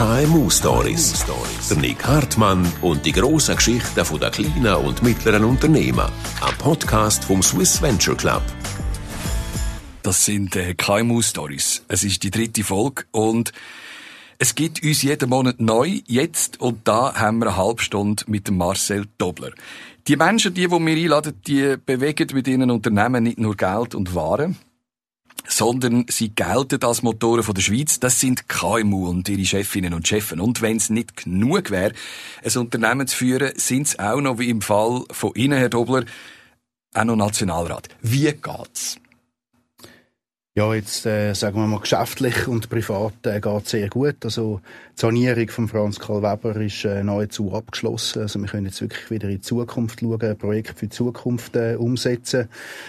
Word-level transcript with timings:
KMU 0.00 0.48
Stories. 0.48 1.26
Der 1.68 1.76
Nick 1.76 2.02
Hartmann 2.06 2.66
und 2.80 3.04
die 3.04 3.12
grossen 3.12 3.54
Geschichten 3.54 3.94
der 3.94 4.30
kleinen 4.30 4.74
und 4.76 5.02
mittleren 5.02 5.44
Unternehmen. 5.44 6.08
Ein 6.40 6.54
Podcast 6.56 7.22
vom 7.22 7.42
Swiss 7.42 7.82
Venture 7.82 8.16
Club. 8.16 8.40
Das 10.02 10.24
sind 10.24 10.56
äh, 10.56 10.72
KMU 10.72 11.20
Stories. 11.20 11.84
Es 11.88 12.02
ist 12.02 12.22
die 12.22 12.30
dritte 12.30 12.64
Folge 12.64 13.04
und 13.10 13.52
es 14.38 14.54
gibt 14.54 14.82
uns 14.82 15.02
jeden 15.02 15.28
Monat 15.28 15.60
neu. 15.60 16.00
Jetzt 16.06 16.58
und 16.62 16.88
da 16.88 17.14
haben 17.14 17.40
wir 17.40 17.48
eine 17.48 17.58
halbe 17.58 17.82
Stunde 17.82 18.24
mit 18.26 18.50
Marcel 18.50 19.04
Dobler. 19.18 19.50
Die 20.08 20.16
Menschen, 20.16 20.54
die, 20.54 20.66
die 20.66 20.70
wir 20.70 20.78
einladen, 20.78 21.34
die 21.46 21.76
bewegen 21.76 22.28
mit 22.32 22.48
ihren 22.48 22.70
Unternehmen 22.70 23.24
nicht 23.24 23.38
nur 23.38 23.54
Geld 23.54 23.94
und 23.94 24.14
Waren, 24.14 24.56
sondern 25.50 26.06
sie 26.08 26.34
gelten 26.34 26.82
als 26.82 27.02
Motoren 27.02 27.42
von 27.42 27.54
der 27.54 27.62
Schweiz. 27.62 28.00
Das 28.00 28.20
sind 28.20 28.48
KMU 28.48 29.08
und 29.08 29.28
ihre 29.28 29.44
Chefinnen 29.44 29.94
und 29.94 30.06
Chefen. 30.06 30.40
Und 30.40 30.62
wenn 30.62 30.76
es 30.76 30.90
nicht 30.90 31.16
genug 31.16 31.70
wäre, 31.70 31.92
ein 32.44 32.56
Unternehmen 32.58 33.06
zu 33.06 33.16
führen, 33.16 33.52
sind 33.56 33.88
es 33.88 33.98
auch 33.98 34.20
noch, 34.20 34.38
wie 34.38 34.50
im 34.50 34.62
Fall 34.62 35.04
von 35.10 35.32
Ihnen, 35.34 35.58
Herr 35.58 35.68
Dobler, 35.68 36.04
auch 36.94 37.04
noch 37.04 37.16
Nationalrat. 37.16 37.88
Wie 38.00 38.32
geht's? 38.32 38.96
Ja, 40.56 40.74
jetzt 40.74 41.06
äh, 41.06 41.32
sagen 41.34 41.60
wir 41.60 41.66
mal 41.68 41.78
geschäftlich 41.78 42.48
und 42.48 42.68
privat 42.68 43.24
äh, 43.24 43.40
geht 43.40 43.68
sehr 43.68 43.88
gut. 43.88 44.16
Also 44.24 44.60
die 44.96 45.00
Sanierung 45.00 45.48
von 45.48 45.68
Franz 45.68 46.00
Karl 46.00 46.24
Weber 46.24 46.56
ist 46.56 46.84
äh, 46.84 47.04
nahezu 47.04 47.54
abgeschlossen. 47.54 48.22
Also 48.22 48.40
wir 48.40 48.48
können 48.48 48.66
jetzt 48.66 48.80
wirklich 48.80 49.08
wieder 49.12 49.28
in 49.28 49.36
die 49.36 49.40
Zukunft 49.42 50.00
schauen, 50.00 50.20
ein 50.20 50.36
Projekt 50.36 50.76
für 50.76 50.86
die 50.86 50.88
Zukunft 50.88 51.54
äh, 51.54 51.76
umsetzen. 51.76 52.48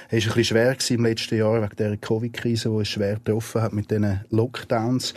Es 0.10 0.26
war 0.26 0.34
ein 0.34 0.38
bisschen 0.38 0.44
schwer 0.44 0.76
im 0.90 1.06
letzten 1.06 1.38
Jahr 1.38 1.62
wegen 1.62 1.76
der 1.76 1.98
Covid-Krise, 1.98 2.70
die 2.70 2.82
es 2.82 2.90
schwer 2.90 3.18
getroffen 3.18 3.62
hat 3.62 3.73
mit 3.73 3.92
diesen 3.92 4.22
Lockdowns. 4.32 5.14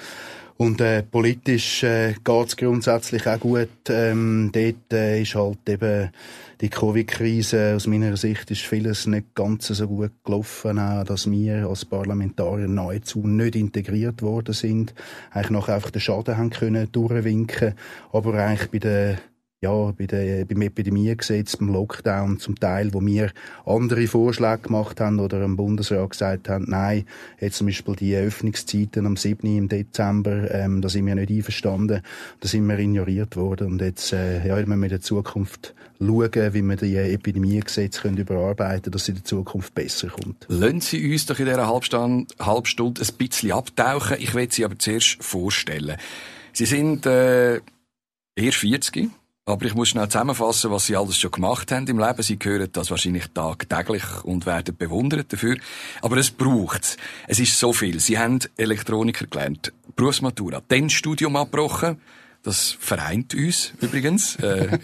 Und 0.56 0.80
äh, 0.80 1.02
politisch 1.02 1.82
äh, 1.82 2.14
geht 2.24 2.56
grundsätzlich 2.56 3.26
auch 3.26 3.40
gut. 3.40 3.68
Ähm, 3.88 4.50
dort 4.52 4.92
äh, 4.92 5.20
ist 5.20 5.34
halt 5.34 5.68
eben 5.68 6.10
die 6.60 6.68
Covid-Krise, 6.68 7.74
aus 7.74 7.88
meiner 7.88 8.16
Sicht 8.16 8.50
ist 8.52 8.62
vieles 8.62 9.06
nicht 9.08 9.34
ganz 9.34 9.66
so 9.66 9.88
gut 9.88 10.12
gelaufen, 10.24 10.78
auch, 10.78 11.02
dass 11.04 11.28
wir 11.28 11.66
als 11.68 11.84
Parlamentarier 11.84 12.68
nahezu 12.68 13.26
nicht 13.26 13.56
integriert 13.56 14.22
worden 14.22 14.54
sind. 14.54 14.94
Eigentlich 15.32 15.50
noch 15.50 15.68
einfach 15.68 15.90
den 15.90 16.00
Schaden 16.00 16.36
haben 16.36 16.50
können 16.50 16.90
durchwinken. 16.92 17.74
Aber 18.12 18.34
eigentlich 18.34 18.70
bei 18.70 18.78
der 18.78 19.18
ja, 19.64 19.92
bei 19.92 20.06
der, 20.06 20.44
beim 20.44 20.60
Epidemiegesetz, 20.60 21.56
beim 21.56 21.70
Lockdown 21.70 22.38
zum 22.38 22.54
Teil, 22.56 22.92
wo 22.92 23.00
wir 23.00 23.32
andere 23.64 24.06
Vorschläge 24.06 24.58
gemacht 24.58 25.00
haben 25.00 25.20
oder 25.20 25.42
im 25.42 25.56
Bundesrat 25.56 26.10
gesagt 26.10 26.48
haben, 26.50 26.66
nein, 26.68 27.06
jetzt 27.40 27.56
zum 27.56 27.66
Beispiel 27.66 27.96
die 27.96 28.14
Öffnungszeiten 28.14 29.06
am 29.06 29.16
7. 29.16 29.56
im 29.56 29.68
Dezember, 29.68 30.50
ähm, 30.50 30.82
da 30.82 30.88
sind 30.90 31.06
wir 31.06 31.14
nicht 31.14 31.30
einverstanden, 31.30 32.02
da 32.40 32.48
sind 32.48 32.66
wir 32.66 32.78
ignoriert 32.78 33.36
worden 33.36 33.72
und 33.72 33.80
jetzt 33.80 34.12
äh, 34.12 34.46
ja, 34.46 34.54
müssen 34.56 34.68
wir 34.80 34.86
in 34.86 34.90
der 34.90 35.00
Zukunft 35.00 35.74
schauen, 35.98 36.54
wie 36.54 36.62
wir 36.62 36.76
die 36.76 36.96
Epidemiegesetze 36.96 38.02
können 38.02 38.18
überarbeiten 38.18 38.82
können, 38.82 38.92
dass 38.92 39.02
es 39.02 39.08
in 39.08 39.14
der 39.14 39.24
Zukunft 39.24 39.74
besser 39.74 40.08
kommt. 40.08 40.44
Lassen 40.48 40.80
Sie 40.82 41.10
uns 41.10 41.24
doch 41.24 41.38
in 41.38 41.46
dieser 41.46 41.66
Halbstunde, 41.66 42.34
ein 42.38 43.16
bisschen 43.16 43.52
abtauchen. 43.52 44.18
Ich 44.20 44.34
will 44.34 44.50
Sie 44.52 44.64
aber 44.64 44.78
zuerst 44.78 45.22
vorstellen. 45.24 45.96
Sie 46.52 46.66
sind 46.66 47.06
äh, 47.06 47.60
erst 48.36 48.58
40 48.58 49.10
aber 49.46 49.66
ich 49.66 49.74
muss 49.74 49.90
schnell 49.90 50.08
zusammenfassen, 50.08 50.70
was 50.70 50.86
Sie 50.86 50.96
alles 50.96 51.18
schon 51.18 51.30
gemacht 51.30 51.70
haben 51.70 51.86
im 51.86 51.98
Leben. 51.98 52.22
Sie 52.22 52.38
hören 52.42 52.68
das 52.72 52.90
wahrscheinlich 52.90 53.26
tagtäglich 53.34 54.24
und 54.24 54.46
werden 54.46 54.74
bewundert 54.76 55.32
dafür. 55.32 55.56
Aber 56.00 56.16
es 56.16 56.30
braucht 56.30 56.96
es. 57.28 57.38
ist 57.38 57.58
so 57.58 57.72
viel. 57.74 58.00
Sie 58.00 58.18
haben 58.18 58.38
Elektroniker 58.56 59.26
gelernt, 59.26 59.72
Berufsmatura, 59.96 60.62
dann 60.66 60.88
Studium 60.88 61.36
abgebrochen. 61.36 62.00
Das 62.42 62.76
vereint 62.78 63.34
uns 63.34 63.72
übrigens. 63.80 64.36
Äh, 64.36 64.78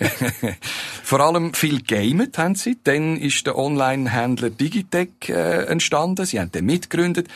vor 1.02 1.20
allem 1.20 1.52
viel 1.52 1.82
gamet 1.82 2.36
haben 2.38 2.54
sie. 2.54 2.78
Dann 2.82 3.16
ist 3.16 3.46
der 3.46 3.56
Online-Händler 3.56 4.50
Digitech 4.50 5.28
äh, 5.28 5.64
entstanden. 5.66 6.24
Sie 6.24 6.40
haben 6.40 6.52
den 6.52 6.64
mitgegründet. 6.64 7.28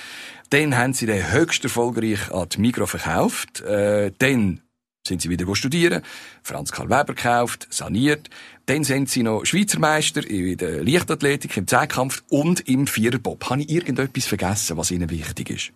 Dann 0.51 0.77
haben 0.77 0.95
sie 0.95 1.07
den 1.07 1.33
höchst 1.33 1.65
erfolgreich 1.65 2.33
an 2.33 2.49
die 2.51 2.61
Migro 2.61 2.87
verkauft. 2.87 3.61
Äh, 3.63 4.13
dann 4.19 4.61
sind 5.07 5.21
sie 5.21 5.29
wieder 5.29 5.55
studieren, 5.55 6.03
Franz 6.43 6.73
Karl 6.73 6.89
Weber 6.89 7.15
gekauft, 7.15 7.67
saniert. 7.69 8.31
Dann 8.65 8.85
sind 8.85 9.11
sie 9.11 9.23
noch 9.23 9.45
Schweizer 9.45 9.79
Meister 9.79 10.27
in 10.27 10.57
der 10.57 10.83
Leichtathletik, 10.83 11.57
im 11.59 11.67
Zehnkampf 11.67 12.23
und 12.31 12.67
im 12.67 12.87
Viererbob. 12.87 13.51
Habe 13.51 13.61
ich 13.61 13.71
irgendetwas 13.71 14.25
vergessen, 14.25 14.79
was 14.79 14.91
Ihnen 14.91 15.11
wichtig 15.11 15.51
ist? 15.51 15.73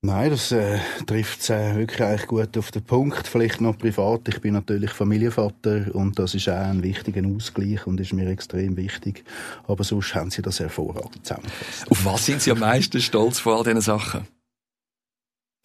Nein, 0.00 0.30
das 0.30 0.52
äh, 0.52 0.78
trifft 1.06 1.40
es 1.40 1.50
äh, 1.50 1.74
wirklich 1.76 2.02
eigentlich 2.02 2.26
gut 2.26 2.56
auf 2.56 2.70
den 2.70 2.84
Punkt. 2.84 3.26
Vielleicht 3.26 3.60
noch 3.60 3.76
privat. 3.76 4.28
Ich 4.28 4.40
bin 4.40 4.54
natürlich 4.54 4.92
Familienvater 4.92 5.94
und 5.94 6.18
das 6.18 6.34
ist 6.34 6.48
auch 6.48 6.54
ein 6.54 6.82
wichtiger 6.82 7.26
Ausgleich 7.26 7.86
und 7.86 8.00
ist 8.00 8.12
mir 8.12 8.28
extrem 8.30 8.76
wichtig. 8.76 9.24
Aber 9.66 9.84
sonst 9.84 10.14
haben 10.14 10.30
Sie 10.30 10.42
das 10.42 10.60
hervorragend 10.60 11.26
zusammengefasst. 11.26 11.90
Auf 11.90 12.04
was 12.04 12.24
sind 12.24 12.40
Sie 12.40 12.50
am 12.50 12.60
meisten 12.60 13.00
stolz 13.00 13.40
von 13.40 13.54
all 13.54 13.64
diesen 13.64 13.80
Sachen? 13.80 14.26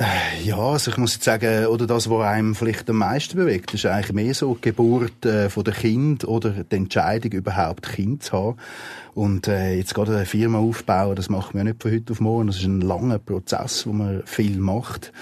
Äh, 0.01 0.43
ja, 0.43 0.57
also 0.57 0.89
ich 0.89 0.97
muss 0.97 1.13
jetzt 1.13 1.25
sagen, 1.25 1.67
oder 1.67 1.85
das, 1.85 2.09
was 2.09 2.25
einem 2.25 2.55
vielleicht 2.55 2.89
am 2.89 2.95
meisten 2.95 3.37
bewegt, 3.37 3.75
ist 3.75 3.85
eigentlich 3.85 4.13
mehr 4.13 4.33
so 4.33 4.55
die 4.55 4.61
Geburt 4.61 5.23
äh, 5.27 5.47
von 5.47 5.63
der 5.63 5.75
Kind 5.75 6.25
oder 6.25 6.49
die 6.49 6.75
Entscheidung, 6.75 7.31
überhaupt 7.33 7.87
Kind 7.87 8.23
zu 8.23 8.31
haben. 8.33 8.57
Und 9.13 9.47
äh, 9.47 9.75
jetzt 9.75 9.93
gerade 9.93 10.15
eine 10.15 10.25
Firma 10.25 10.57
aufbauen, 10.57 11.15
das 11.15 11.29
machen 11.29 11.55
wir 11.55 11.63
nicht 11.63 11.83
von 11.83 11.91
heute 11.91 12.13
auf 12.13 12.19
morgen. 12.19 12.47
Das 12.47 12.55
ist 12.55 12.63
ein 12.63 12.81
langer 12.81 13.19
Prozess, 13.19 13.85
wo 13.85 13.93
man 13.93 14.23
viel 14.25 14.57
macht. 14.57 15.13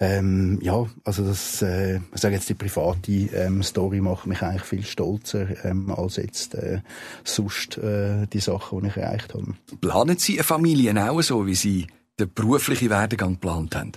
Ähm, 0.00 0.58
ja, 0.60 0.84
also 1.04 1.24
das, 1.24 1.62
äh, 1.62 2.00
ich 2.12 2.20
sage 2.20 2.34
jetzt 2.34 2.48
die 2.48 2.54
private 2.54 3.12
ähm, 3.12 3.62
Story 3.62 4.00
macht 4.00 4.26
mich 4.26 4.42
eigentlich 4.42 4.62
viel 4.62 4.84
stolzer 4.84 5.64
ähm, 5.64 5.92
als 5.92 6.16
jetzt 6.16 6.56
äh, 6.56 6.80
sonst 7.22 7.78
äh, 7.78 8.26
die 8.26 8.40
Sachen, 8.40 8.80
die 8.80 8.88
ich 8.88 8.96
erreicht 8.96 9.32
habe. 9.32 9.54
Planen 9.80 10.18
Sie 10.18 10.34
eine 10.34 10.42
Familie 10.42 11.08
auch 11.08 11.22
so, 11.22 11.46
wie 11.46 11.54
Sie 11.54 11.86
den 12.18 12.32
beruflichen 12.34 12.90
Werdegang 12.90 13.34
geplant 13.34 13.76
haben? 13.76 13.92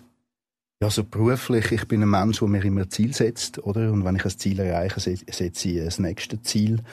Ja, 0.80 0.92
so 0.92 1.04
beruflich, 1.04 1.72
ich 1.72 1.88
bin 1.88 2.04
ein 2.04 2.10
Mensch, 2.10 2.38
der 2.38 2.48
mir 2.48 2.64
immer 2.64 2.82
ein 2.82 2.92
Ziel 2.92 3.12
setzt, 3.12 3.58
oder? 3.64 3.92
Und 3.92 4.06
wenn 4.06 4.16
ich 4.16 4.26
ein 4.26 4.38
Ziel 4.38 4.60
erreiche, 4.60 5.00
setze 5.00 5.70
ich 5.70 5.84
das 5.84 5.98
nächste 5.98 6.40
Ziel. 6.44 6.84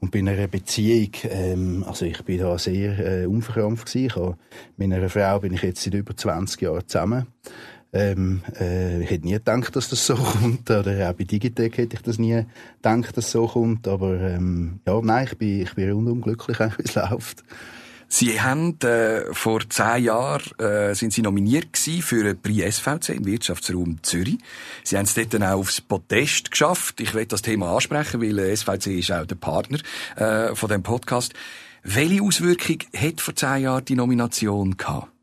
Und 0.00 0.12
bei 0.12 0.20
einer 0.20 0.46
Beziehung, 0.46 1.10
ähm, 1.24 1.84
also 1.86 2.06
ich 2.06 2.22
bin 2.24 2.38
da 2.38 2.56
sehr 2.56 2.98
äh, 2.98 3.26
unverkrampft 3.26 3.84
gewesen. 3.84 4.06
Ich 4.06 4.16
habe, 4.16 4.38
mit 4.78 4.90
einer 4.90 5.10
Frau 5.10 5.40
bin 5.40 5.52
ich 5.52 5.60
jetzt 5.60 5.82
seit 5.82 5.92
über 5.92 6.16
20 6.16 6.62
Jahren 6.62 6.88
zusammen. 6.88 7.26
Ähm, 7.92 8.40
äh, 8.58 9.02
ich 9.02 9.10
hätte 9.10 9.26
nie 9.26 9.34
gedacht, 9.34 9.76
dass 9.76 9.90
das 9.90 10.06
so 10.06 10.14
kommt. 10.40 10.70
Oder 10.70 11.10
auch 11.10 11.12
bei 11.12 11.24
Digitec 11.24 11.76
hätte 11.76 11.96
ich 11.96 12.02
das 12.02 12.18
nie 12.18 12.46
gedacht, 12.82 13.08
dass 13.08 13.26
das 13.26 13.30
so 13.30 13.46
kommt. 13.46 13.86
Aber 13.86 14.18
ähm, 14.22 14.80
ja, 14.86 14.98
nein, 15.02 15.26
ich 15.30 15.36
bin, 15.36 15.60
ich 15.60 15.74
bin 15.74 15.92
rundum 15.92 16.22
glücklich, 16.22 16.58
wie 16.78 16.82
es 16.82 16.94
läuft. 16.94 17.44
Sie 18.16 18.40
haben 18.40 18.78
äh, 18.82 19.34
vor 19.34 19.68
zehn 19.68 20.04
Jahren 20.04 20.56
äh, 20.60 20.94
sind 20.94 21.12
Sie 21.12 21.20
nominiert 21.20 21.76
für 21.76 22.20
einen 22.20 22.40
Prix 22.40 22.76
SVC 22.76 23.08
im 23.08 23.26
Wirtschaftsraum 23.26 24.04
Zürich. 24.04 24.38
Sie 24.84 24.96
haben 24.96 25.06
es 25.06 25.14
dort 25.14 25.34
dann 25.34 25.42
auch 25.42 25.58
aufs 25.58 25.80
Podest 25.80 26.52
geschafft. 26.52 27.00
Ich 27.00 27.12
will 27.14 27.26
das 27.26 27.42
Thema 27.42 27.74
ansprechen, 27.74 28.22
weil 28.22 28.38
äh, 28.38 28.56
SVC 28.56 28.98
ist 28.98 29.10
auch 29.10 29.26
der 29.26 29.34
Partner 29.34 29.78
äh, 30.14 30.54
von 30.54 30.68
dem 30.68 30.84
Podcast. 30.84 31.34
Welche 31.82 32.22
Auswirkung 32.22 32.78
hat 32.96 33.20
vor 33.20 33.34
zehn 33.34 33.62
Jahren 33.62 33.84
die 33.84 33.96
Nomination 33.96 34.76
gehabt? 34.76 35.13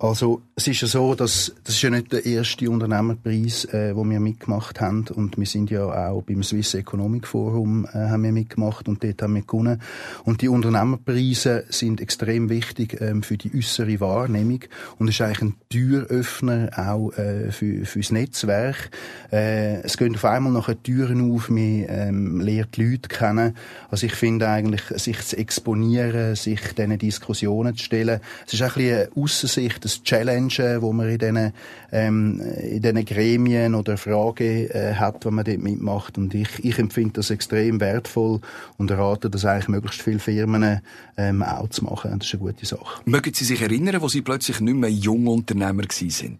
Also 0.00 0.42
es 0.54 0.68
ist 0.68 0.80
ja 0.80 0.86
so, 0.86 1.16
dass 1.16 1.52
das 1.64 1.74
ist 1.74 1.82
ja 1.82 1.90
nicht 1.90 2.12
der 2.12 2.24
erste 2.24 2.70
Unternehmerpreis, 2.70 3.64
äh, 3.64 3.96
wo 3.96 4.04
wir 4.04 4.20
mitgemacht 4.20 4.80
haben 4.80 5.04
und 5.12 5.36
wir 5.36 5.46
sind 5.46 5.70
ja 5.70 6.10
auch 6.10 6.22
beim 6.22 6.44
Swiss 6.44 6.74
Economic 6.74 7.26
Forum 7.26 7.84
äh, 7.84 8.08
haben 8.08 8.22
wir 8.22 8.30
mitgemacht 8.30 8.86
und 8.86 9.02
dort 9.02 9.20
haben 9.22 9.34
wir 9.34 9.42
gewonnen 9.42 9.82
und 10.22 10.40
die 10.40 10.48
Unternehmerpreise 10.48 11.64
sind 11.68 12.00
extrem 12.00 12.48
wichtig 12.48 13.00
ähm, 13.00 13.24
für 13.24 13.36
die 13.36 13.50
äußere 13.52 13.98
Wahrnehmung 13.98 14.60
und 14.98 15.08
ist 15.08 15.20
eigentlich 15.20 15.42
ein 15.42 15.54
Türöffner 15.68 16.70
auch 16.76 17.10
äh, 17.18 17.50
für 17.50 17.84
fürs 17.84 18.12
Netzwerk. 18.12 18.92
Äh, 19.32 19.80
es 19.82 19.96
gehen 19.96 20.14
auf 20.14 20.24
einmal 20.24 20.52
noch 20.52 20.72
Türen 20.84 21.32
auf, 21.32 21.50
man 21.50 21.86
ähm, 21.88 22.40
lernt 22.40 22.76
Leute 22.76 23.08
kennen. 23.08 23.56
Also 23.90 24.06
ich 24.06 24.14
finde 24.14 24.48
eigentlich, 24.48 24.82
sich 24.94 25.20
zu 25.22 25.36
exponieren, 25.36 26.36
sich 26.36 26.60
diesen 26.76 26.98
Diskussionen 26.98 27.76
zu 27.76 27.82
stellen, 27.82 28.20
es 28.46 28.54
ist 28.54 28.62
ein 28.62 28.68
bisschen 28.68 28.94
eine 28.94 29.08
Aussicht 29.16 29.87
das 29.88 30.02
Challenge, 30.02 30.78
wo 30.80 30.92
man 30.92 31.08
in 31.08 31.18
diesen, 31.18 31.52
ähm, 31.92 32.40
in 32.40 32.82
diesen 32.82 33.04
Gremien 33.04 33.74
oder 33.74 33.96
Fragen 33.96 34.68
äh, 34.70 34.94
hat, 34.94 35.24
wenn 35.24 35.34
man 35.34 35.44
dort 35.44 35.58
mitmacht. 35.58 36.18
Und 36.18 36.34
ich, 36.34 36.64
ich 36.64 36.78
empfinde 36.78 37.14
das 37.14 37.30
extrem 37.30 37.80
wertvoll 37.80 38.40
und 38.76 38.90
rate 38.90 39.30
das 39.30 39.44
eigentlich 39.44 39.68
möglichst 39.68 40.02
viele 40.02 40.18
Firmen 40.18 40.80
ähm, 41.16 41.42
auch 41.42 41.68
zu 41.68 41.84
machen. 41.84 42.18
Das 42.18 42.28
ist 42.28 42.34
eine 42.34 42.42
gute 42.42 42.66
Sache. 42.66 43.02
Mögen 43.04 43.34
Sie 43.34 43.44
sich 43.44 43.62
erinnern, 43.62 44.00
wo 44.00 44.08
Sie 44.08 44.22
plötzlich 44.22 44.60
nicht 44.60 44.76
mehr 44.76 44.90
Jungunternehmer 44.90 45.84
sind? 45.90 46.38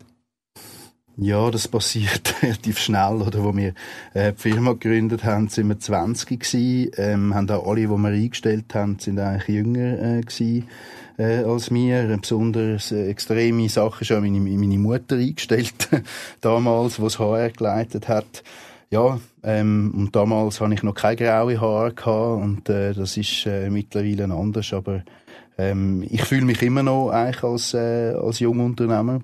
Ja, 1.21 1.51
das 1.51 1.67
passiert 1.67 2.33
relativ 2.43 2.79
schnell, 2.79 3.17
oder? 3.17 3.43
Wo 3.43 3.57
wir 3.57 3.75
äh, 4.15 4.33
die 4.33 4.41
Firma 4.41 4.75
gegründet 4.75 5.25
haben, 5.25 5.49
sind 5.49 5.67
wir 5.69 5.79
20 5.79 6.39
gewesen, 6.39 6.93
ähm, 6.97 7.35
haben 7.35 7.51
auch 7.51 7.67
alle, 7.67 7.81
die 7.81 7.89
wir 7.89 8.09
eingestellt 8.09 8.73
haben, 8.73 9.01
sind 9.01 9.19
eigentlich 9.19 9.49
jünger 9.49 10.01
äh, 10.01 10.21
gewesen. 10.21 10.69
Äh, 11.19 11.45
als 11.45 11.71
mir. 11.71 12.17
Besonders 12.21 12.93
äh, 12.93 13.11
extreme 13.11 13.69
Sachen 13.69 14.17
auch 14.17 14.21
meine, 14.21 14.41
meine 14.41 14.79
Mutter 14.79 15.17
eingestellt, 15.17 15.89
damals, 16.41 17.01
was 17.01 17.19
HR 17.19 17.51
geleitet 17.51 18.09
hat. 18.09 18.43
Ja, 18.91 19.21
ähm, 19.43 19.93
und 19.95 20.17
damals 20.17 20.63
hatte 20.63 20.73
ich 20.73 20.83
noch 20.83 20.95
keine 20.95 21.17
graue 21.17 21.61
Haare 21.61 21.93
gehabt 21.93 22.43
und 22.43 22.69
äh, 22.71 22.95
das 22.95 23.19
ist 23.19 23.45
äh, 23.45 23.69
mittlerweile 23.69 24.33
anders, 24.33 24.73
aber 24.73 25.03
ähm, 25.59 26.03
ich 26.09 26.25
fühle 26.25 26.47
mich 26.47 26.63
immer 26.63 26.83
noch 26.83 27.11
eigentlich 27.11 27.43
als, 27.43 27.75
äh, 27.75 28.15
als 28.15 28.39
Jungunternehmer 28.39 29.21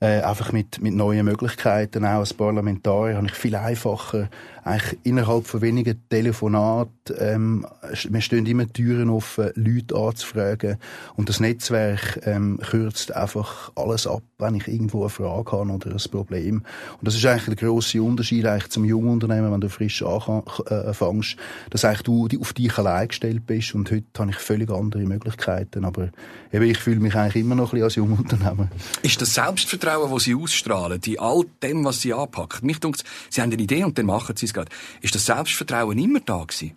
äh, 0.00 0.20
einfach 0.20 0.52
mit, 0.52 0.80
mit 0.80 0.94
neuen 0.94 1.24
Möglichkeiten. 1.24 2.04
Auch 2.04 2.20
als 2.20 2.34
Parlamentarier 2.34 3.16
habe 3.16 3.26
ich 3.26 3.34
viel 3.34 3.56
einfacher, 3.56 4.28
eigentlich 4.66 4.98
innerhalb 5.04 5.46
von 5.46 5.60
wenigen 5.60 6.02
Telefonaten, 6.08 6.90
ähm, 7.18 7.66
wir 8.08 8.20
stehen 8.20 8.46
immer 8.46 8.66
Türen 8.70 9.10
offen, 9.10 9.50
Leute 9.54 9.94
anzufragen. 9.94 10.78
Und 11.14 11.28
das 11.28 11.38
Netzwerk 11.38 12.20
ähm, 12.24 12.58
kürzt 12.58 13.14
einfach 13.14 13.70
alles 13.76 14.08
ab, 14.08 14.22
wenn 14.38 14.56
ich 14.56 14.66
irgendwo 14.66 15.02
eine 15.02 15.10
Frage 15.10 15.52
habe 15.52 15.70
oder 15.70 15.92
ein 15.92 16.10
Problem. 16.10 16.56
Und 16.98 17.02
das 17.02 17.14
ist 17.14 17.24
eigentlich 17.24 17.56
der 17.56 17.68
grosse 17.68 18.02
Unterschied 18.02 18.44
eigentlich 18.44 18.70
zum 18.70 18.84
Jungunternehmen, 18.84 19.52
wenn 19.52 19.60
du 19.60 19.68
frisch 19.68 20.02
anfängst, 20.02 21.34
äh, 21.34 21.70
dass 21.70 21.84
eigentlich 21.84 22.02
du 22.02 22.28
auf 22.40 22.52
dich 22.52 22.76
allein 22.76 23.06
gestellt 23.06 23.46
bist. 23.46 23.72
Und 23.76 23.92
heute 23.92 24.04
habe 24.18 24.30
ich 24.32 24.36
völlig 24.38 24.68
andere 24.70 25.04
Möglichkeiten. 25.04 25.84
Aber 25.84 26.08
eben, 26.52 26.64
ich 26.64 26.78
fühle 26.78 26.98
mich 26.98 27.14
eigentlich 27.14 27.44
immer 27.44 27.54
noch 27.54 27.72
ein 27.72 27.82
bisschen 27.82 27.84
als 27.84 27.94
Jungunternehmer. 27.94 28.68
Ist 29.02 29.22
das 29.22 29.34
Selbstvertrauen, 29.34 30.10
das 30.12 30.24
Sie 30.24 30.34
ausstrahlen, 30.34 31.00
in 31.06 31.20
all 31.20 31.44
dem, 31.62 31.84
was 31.84 32.00
Sie 32.00 32.12
anpacken? 32.12 32.66
Mich 32.66 32.80
denkt, 32.80 33.04
Sie 33.30 33.40
haben 33.40 33.52
eine 33.52 33.62
Idee 33.62 33.84
und 33.84 33.96
dann 33.96 34.06
machen 34.06 34.34
Sie 34.36 34.46
es 34.46 34.55
geht. 34.56 34.68
Ist 35.02 35.14
das 35.14 35.26
Selbstvertrauen 35.26 35.98
immer 35.98 36.20
da 36.20 36.44
gewesen? 36.44 36.76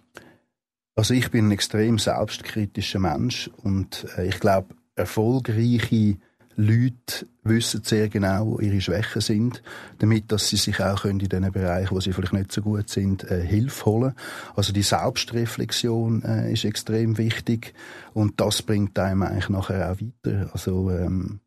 Also 0.96 1.14
ich 1.14 1.32
bin 1.32 1.48
ein 1.48 1.52
extrem 1.52 1.98
selbstkritischer 1.98 3.00
Mensch 3.00 3.50
und 3.64 4.06
äh, 4.18 4.28
ich 4.28 4.40
glaube, 4.40 4.76
erfolgreiche 4.96 6.18
Leute 6.60 7.26
wissen 7.44 7.84
sehr 7.86 8.10
genau, 8.10 8.46
wo 8.48 8.60
ihre 8.60 8.82
Schwächen 8.82 9.22
sind, 9.22 9.64
damit 10.00 10.30
dass 10.30 10.50
sie 10.50 10.58
sich 10.58 10.82
auch 10.82 11.06
in 11.06 11.18
den 11.18 11.50
Bereichen, 11.54 11.96
wo 11.96 12.02
sie 12.02 12.12
vielleicht 12.12 12.34
nicht 12.34 12.52
so 12.52 12.62
gut 12.62 12.90
sind, 12.90 13.24
äh, 13.32 13.42
Hilfe 13.42 13.86
holen. 13.86 14.14
Also 14.58 14.74
die 14.74 14.82
Selbstreflexion 14.82 16.22
äh, 16.24 16.52
ist 16.52 16.66
extrem 16.66 17.18
wichtig 17.18 17.74
und 18.14 18.42
das 18.42 18.62
bringt 18.62 19.00
einem 19.00 19.24
eigentlich 19.24 19.48
nachher 19.48 19.90
auch 19.90 20.02
weiter. 20.02 20.50
Also 20.52 20.92
ähm, 20.92 21.40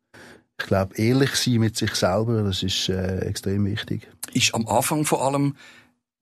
ich 0.59 0.65
glaube, 0.65 0.95
ehrlich 0.95 1.35
sein 1.35 1.59
mit 1.59 1.77
sich 1.77 1.93
selber, 1.93 2.41
das 2.41 2.63
ist 2.63 2.89
äh, 2.89 3.19
extrem 3.19 3.65
wichtig. 3.65 4.09
Ist 4.33 4.55
am 4.55 4.67
Anfang 4.67 5.05
vor 5.05 5.23
allem 5.23 5.55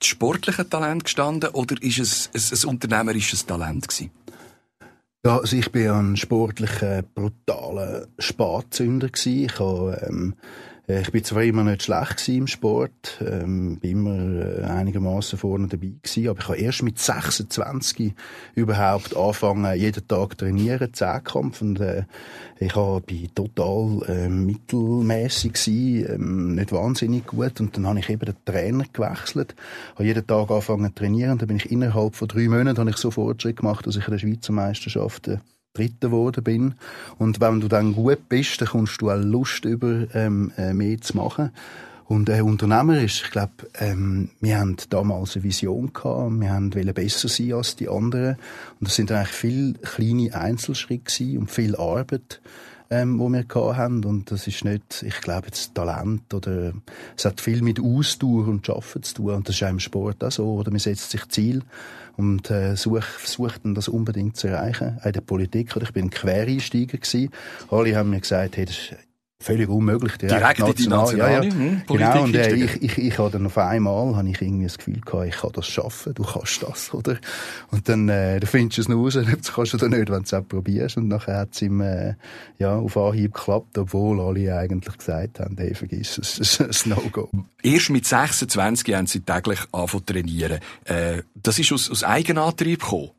das 0.01 0.07
sportliche 0.07 0.67
Talent 0.67 1.05
gestanden 1.05 1.51
oder 1.51 1.81
ist 1.81 1.99
es 1.99 2.29
ein, 2.33 2.57
ein 2.57 2.69
unternehmerisches 2.69 3.45
Talent 3.45 3.87
gewesen? 3.87 4.11
Ja, 5.23 5.37
also 5.37 5.55
ich 5.55 5.71
bin 5.71 5.87
ein 5.89 6.17
sportlicher, 6.17 7.03
brutaler 7.03 8.07
Spatzünder. 8.17 9.09
Ich 9.13 9.59
habe 9.59 10.01
ähm, 10.07 10.33
äh, 10.33 10.70
ich 10.87 11.11
bin 11.11 11.23
zwar 11.23 11.43
immer 11.43 11.63
nicht 11.63 11.83
schlecht 11.83 12.27
im 12.27 12.47
Sport, 12.47 13.19
ähm, 13.21 13.77
bin 13.77 13.91
immer 13.91 14.45
äh, 14.45 14.63
einigermaßen 14.63 15.37
vorne 15.37 15.67
dabei 15.67 15.91
gewesen, 16.01 16.27
aber 16.27 16.39
ich 16.39 16.47
habe 16.47 16.57
erst 16.57 16.83
mit 16.83 16.97
26 16.97 18.13
überhaupt 18.55 19.15
angefangen, 19.15 19.77
jeden 19.77 20.07
Tag 20.07 20.37
trainieren, 20.37 20.93
Zehnkampf. 20.93 21.61
Und 21.61 21.79
äh, 21.79 22.03
ich 22.59 22.75
habe 22.75 23.03
total 23.33 24.01
äh, 24.07 24.27
mittelmäßig 24.27 25.53
gewesen, 25.53 26.13
ähm, 26.13 26.55
nicht 26.55 26.71
wahnsinnig 26.71 27.27
gut. 27.27 27.61
Und 27.61 27.77
dann 27.77 27.87
habe 27.87 27.99
ich 27.99 28.09
eben 28.09 28.25
den 28.25 28.35
Trainer 28.43 28.85
gewechselt, 28.91 29.55
habe 29.93 30.05
jeden 30.05 30.25
Tag 30.25 30.49
angefangen 30.49 30.87
zu 30.87 30.95
trainieren. 30.95 31.33
Und 31.33 31.41
dann 31.41 31.47
bin 31.47 31.57
ich 31.57 31.71
innerhalb 31.71 32.15
von 32.15 32.27
drei 32.27 32.47
Monaten 32.49 32.79
habe 32.79 32.89
ich 32.89 32.97
so 32.97 33.11
Fortschritt 33.11 33.57
gemacht, 33.57 33.85
dass 33.85 33.95
ich 33.95 34.07
in 34.07 34.11
der 34.11 34.19
Schweizer 34.19 34.51
Meisterschaft 34.51 35.27
äh, 35.27 35.37
Dritter 35.73 36.09
geworden 36.09 36.43
bin. 36.43 36.75
Und 37.17 37.39
wenn 37.39 37.61
du 37.61 37.67
dann 37.67 37.93
gut 37.93 38.29
bist, 38.29 38.61
dann 38.61 38.69
kommst 38.69 39.01
du 39.01 39.09
auch 39.09 39.17
Lust 39.17 39.65
über, 39.65 40.07
ähm, 40.13 40.51
äh, 40.57 40.73
mehr 40.73 40.99
zu 40.99 41.17
machen. 41.17 41.51
Und 42.05 42.27
äh, 42.27 42.41
unternehmerisch, 42.41 43.23
ich 43.23 43.31
glaube, 43.31 43.53
ähm, 43.79 44.31
wir 44.41 44.59
haben 44.59 44.75
damals 44.89 45.35
eine 45.35 45.45
Vision 45.45 45.93
gehabt, 45.93 46.41
wir 46.41 46.51
haben 46.51 46.75
wollen 46.75 46.93
besser 46.93 47.29
sein 47.29 47.53
als 47.53 47.77
die 47.77 47.87
anderen. 47.87 48.35
Und 48.79 48.89
das 48.89 48.95
sind 48.95 49.13
eigentlich 49.13 49.29
viele 49.29 49.73
kleine 49.75 50.35
Einzelschritte 50.35 51.39
und 51.39 51.49
viel 51.49 51.77
Arbeit 51.77 52.41
ähm, 52.91 53.17
wo 53.17 53.29
wir 53.29 53.45
haben. 53.77 54.03
Und 54.03 54.29
das 54.29 54.45
ist 54.45 54.63
nicht, 54.63 55.01
ich 55.01 55.21
glaube, 55.21 55.49
das 55.49 55.73
Talent 55.73 56.33
oder 56.33 56.73
es 57.17 57.25
hat 57.25 57.41
viel 57.41 57.63
mit 57.63 57.79
Ausdauer 57.79 58.47
und 58.47 58.67
Schaffen 58.67 59.01
zu 59.01 59.15
tun. 59.15 59.33
Und 59.35 59.49
das 59.49 59.55
ist 59.55 59.63
auch 59.63 59.69
im 59.69 59.79
Sport 59.79 60.23
auch 60.23 60.31
so, 60.31 60.53
oder? 60.53 60.69
Man 60.69 60.79
setzt 60.79 61.09
sich 61.09 61.27
Ziel 61.29 61.63
und 62.17 62.51
äh, 62.51 62.75
sucht, 62.75 63.03
versucht 63.03 63.65
dann 63.65 63.73
das 63.73 63.87
unbedingt 63.87 64.35
zu 64.35 64.47
erreichen. 64.47 64.99
Auch 65.01 65.05
in 65.05 65.13
der 65.13 65.21
Politik, 65.21 65.75
oder 65.75 65.85
ich 65.85 65.93
bin 65.93 66.09
Quereinsteiger 66.09 66.97
gewesen, 66.97 67.31
alle 67.71 67.95
haben 67.95 68.11
mir 68.11 68.19
gesagt, 68.19 68.57
hey, 68.57 68.65
das 68.65 68.77
ist 68.77 68.95
völlig 69.41 69.69
unmöglich. 69.69 70.17
Direkt, 70.17 70.59
direkt 70.59 70.59
in 70.59 70.75
die 70.75 70.87
nationale 70.87 71.33
ja, 71.33 71.43
ja. 71.43 71.51
Hm, 71.51 71.81
Genau, 71.87 72.23
und 72.23 72.35
äh, 72.35 72.53
ich, 72.53 72.81
ich, 72.81 72.97
ich 72.97 73.17
habe 73.17 73.31
dann 73.31 73.45
auf 73.45 73.57
einmal 73.57 74.15
habe 74.15 74.29
ich 74.29 74.41
irgendwie 74.41 74.65
das 74.65 74.77
Gefühl 74.77 75.01
gehabt, 75.01 75.27
ich 75.27 75.37
kann 75.37 75.51
das 75.53 75.67
schaffen, 75.67 76.13
du 76.13 76.23
kannst 76.23 76.63
das, 76.63 76.93
oder? 76.93 77.17
Und 77.71 77.89
dann, 77.89 78.09
äh, 78.09 78.39
dann 78.39 78.47
findest 78.47 78.77
du 78.77 78.81
es 78.81 78.89
nur 78.89 79.03
raus, 79.03 79.13
das 79.37 79.53
kannst 79.53 79.73
du 79.73 79.77
dann 79.77 79.91
nicht, 79.91 80.09
wenn 80.09 80.19
du 80.19 80.23
es 80.23 80.33
auch 80.33 80.47
probierst. 80.47 80.97
Und 80.97 81.07
nachher 81.07 81.37
hat 81.37 81.49
es 81.53 81.61
ihm, 81.61 81.81
äh, 81.81 82.15
ja, 82.59 82.75
auf 82.75 82.95
Anhieb 82.97 83.33
geklappt, 83.33 83.77
obwohl 83.77 84.19
alle 84.21 84.55
eigentlich 84.55 84.97
gesagt 84.97 85.39
haben, 85.39 85.55
hey, 85.57 85.73
vergiss 85.73 86.17
es, 86.17 86.39
es 86.39 86.59
ist 86.59 86.85
ein 86.85 86.89
No-Go. 86.89 87.29
Erst 87.63 87.89
mit 87.89 88.05
26 88.05 88.93
haben 88.93 89.07
sie 89.07 89.21
täglich 89.21 89.59
angefangen 89.71 90.05
zu 90.05 90.13
trainieren. 90.13 90.59
Äh, 90.85 91.23
das 91.35 91.59
ist 91.59 91.71
aus, 91.71 91.89
aus 91.89 92.03
Eigenantrieb 92.03 92.81
gekommen? 92.81 93.11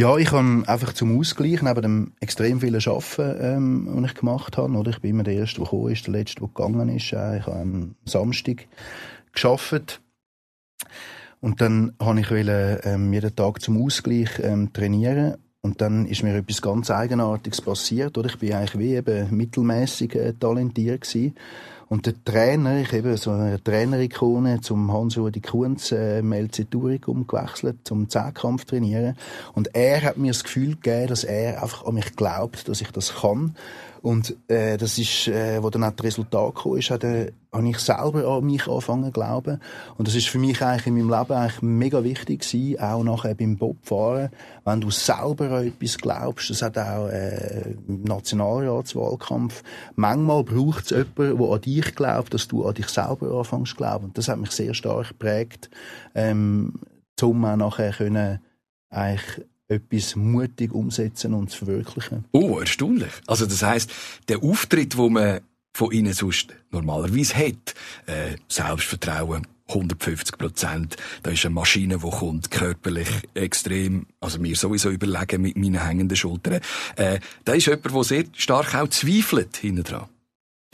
Ja, 0.00 0.16
ich 0.16 0.30
habe 0.30 0.62
einfach 0.68 0.92
zum 0.92 1.18
Ausgleich, 1.18 1.60
neben 1.60 1.82
dem 1.82 2.12
extrem 2.20 2.60
vielen 2.60 2.80
Arbeiten, 2.80 3.36
ähm, 3.40 3.88
was 3.90 4.12
ich 4.12 4.16
gemacht 4.16 4.56
habe, 4.56 4.72
oder? 4.74 4.92
Ich 4.92 5.00
bin 5.00 5.10
immer 5.10 5.24
der 5.24 5.34
Erste, 5.34 5.56
der 5.56 5.64
gekommen 5.64 5.90
ist, 5.90 6.06
der 6.06 6.12
Letzte, 6.12 6.38
der 6.38 6.48
gegangen 6.54 6.88
ist. 6.88 7.12
Äh, 7.12 7.38
ich 7.38 7.46
habe 7.46 7.56
am 7.56 7.96
Samstag 8.04 8.68
geschafft. 9.32 10.00
Und 11.40 11.60
dann 11.60 11.96
habe 12.00 12.20
ich 12.20 12.30
wollte, 12.30 12.80
ähm, 12.84 13.12
jeden 13.12 13.34
Tag 13.34 13.60
zum 13.60 13.84
Ausgleich 13.84 14.38
ähm, 14.40 14.72
trainieren. 14.72 15.34
Und 15.62 15.80
dann 15.80 16.06
ist 16.06 16.22
mir 16.22 16.36
etwas 16.36 16.62
ganz 16.62 16.92
Eigenartiges 16.92 17.60
passiert, 17.60 18.16
oder? 18.16 18.28
Ich 18.28 18.38
bin 18.38 18.52
eigentlich 18.52 18.78
wie 18.78 18.94
eben 18.94 19.36
mittelmäßig 19.36 20.14
äh, 20.14 20.32
talentiert 20.32 21.00
gewesen. 21.00 21.34
Und 21.88 22.04
der 22.04 22.22
Trainer, 22.22 22.80
ich 22.80 22.92
habe 22.92 23.16
so 23.16 23.30
eine 23.30 23.62
Trainerikone 23.62 24.60
zum 24.60 24.92
Hans-Rudi 24.92 25.40
Kunz 25.40 25.90
äh, 25.90 26.20
LC 26.20 26.70
Turicum 26.70 27.26
gewechselt, 27.26 27.78
zum 27.84 28.10
Zehnkampf 28.10 28.66
trainieren. 28.66 29.16
Und 29.54 29.74
er 29.74 30.02
hat 30.02 30.18
mir 30.18 30.32
das 30.32 30.44
Gefühl 30.44 30.74
gegeben, 30.74 31.06
dass 31.06 31.24
er 31.24 31.62
einfach 31.62 31.86
an 31.86 31.94
mich 31.94 32.14
glaubt, 32.14 32.68
dass 32.68 32.82
ich 32.82 32.90
das 32.90 33.20
kann. 33.20 33.54
Und 34.02 34.36
äh, 34.48 34.76
das 34.76 34.98
ist, 34.98 35.28
äh, 35.28 35.62
wo 35.62 35.70
dann 35.70 35.84
auch 35.84 35.92
das 35.92 36.04
Resultat 36.04 36.54
gekommen 36.54 36.78
ist, 36.78 36.90
äh, 36.90 37.32
habe 37.52 37.68
ich 37.68 37.78
selber 37.78 38.26
an 38.26 38.44
mich 38.44 38.66
angefangen 38.66 39.06
zu 39.06 39.12
glauben. 39.12 39.60
Und 39.96 40.06
das 40.06 40.14
ist 40.14 40.28
für 40.28 40.38
mich 40.38 40.62
eigentlich 40.62 40.86
in 40.86 40.94
meinem 40.94 41.18
Leben 41.18 41.32
eigentlich 41.32 41.62
mega 41.62 42.04
wichtig 42.04 42.40
gewesen, 42.40 42.80
auch 42.80 43.02
nachher 43.02 43.34
beim 43.34 43.56
Bobfahren. 43.56 44.30
Wenn 44.64 44.80
du 44.80 44.90
selber 44.90 45.50
an 45.50 45.66
etwas 45.66 45.98
glaubst, 45.98 46.50
das 46.50 46.62
hat 46.62 46.78
auch 46.78 47.08
äh, 47.08 47.74
im 47.86 48.02
Nationalratswahlkampf, 48.02 49.62
manchmal 49.96 50.44
braucht 50.44 50.84
es 50.84 50.90
jemanden, 50.90 51.38
der 51.38 51.48
an 51.48 51.60
dich 51.60 51.94
glaubt, 51.94 52.34
dass 52.34 52.48
du 52.48 52.66
an 52.66 52.74
dich 52.74 52.88
selber 52.88 53.38
anfängst 53.38 53.70
zu 53.72 53.76
glauben. 53.76 54.04
Und 54.06 54.18
das 54.18 54.28
hat 54.28 54.38
mich 54.38 54.50
sehr 54.50 54.74
stark 54.74 55.08
geprägt, 55.08 55.70
ähm, 56.14 56.80
um 57.20 57.44
auch 57.44 57.56
nachher 57.56 57.92
können, 57.92 58.40
eigentlich 58.90 59.44
etwas 59.68 60.16
mutig 60.16 60.72
umsetzen 60.72 61.34
und 61.34 61.50
zu 61.50 61.64
verwirklichen. 61.64 62.24
Oh, 62.32 62.58
erstaunlich. 62.58 63.12
Also 63.26 63.46
das 63.46 63.62
heißt, 63.62 63.90
der 64.28 64.42
Auftritt, 64.42 64.96
wo 64.96 65.08
man 65.08 65.40
von 65.74 65.92
Ihnen 65.92 66.12
sonst 66.12 66.54
normalerweise 66.70 67.36
hat, 67.36 67.74
äh, 68.06 68.36
Selbstvertrauen, 68.48 69.46
150 69.68 70.38
Prozent. 70.38 70.96
Da 71.22 71.30
ist 71.30 71.44
eine 71.44 71.54
Maschine, 71.54 71.98
die 71.98 72.10
kommt, 72.10 72.50
körperlich 72.50 73.08
extrem, 73.34 74.06
also 74.20 74.38
mir 74.38 74.56
sowieso 74.56 74.90
überlegen 74.90 75.42
mit 75.42 75.56
meinen 75.56 75.84
hängenden 75.86 76.16
Schultern. 76.16 76.60
Äh, 76.96 77.20
da 77.44 77.52
ist 77.52 77.66
jemand, 77.66 77.84
der 77.84 78.04
sehr 78.04 78.24
stark 78.32 78.74
auch 78.74 78.88
zweifelt 78.88 79.56
hinten 79.58 79.84
dran. 79.84 80.08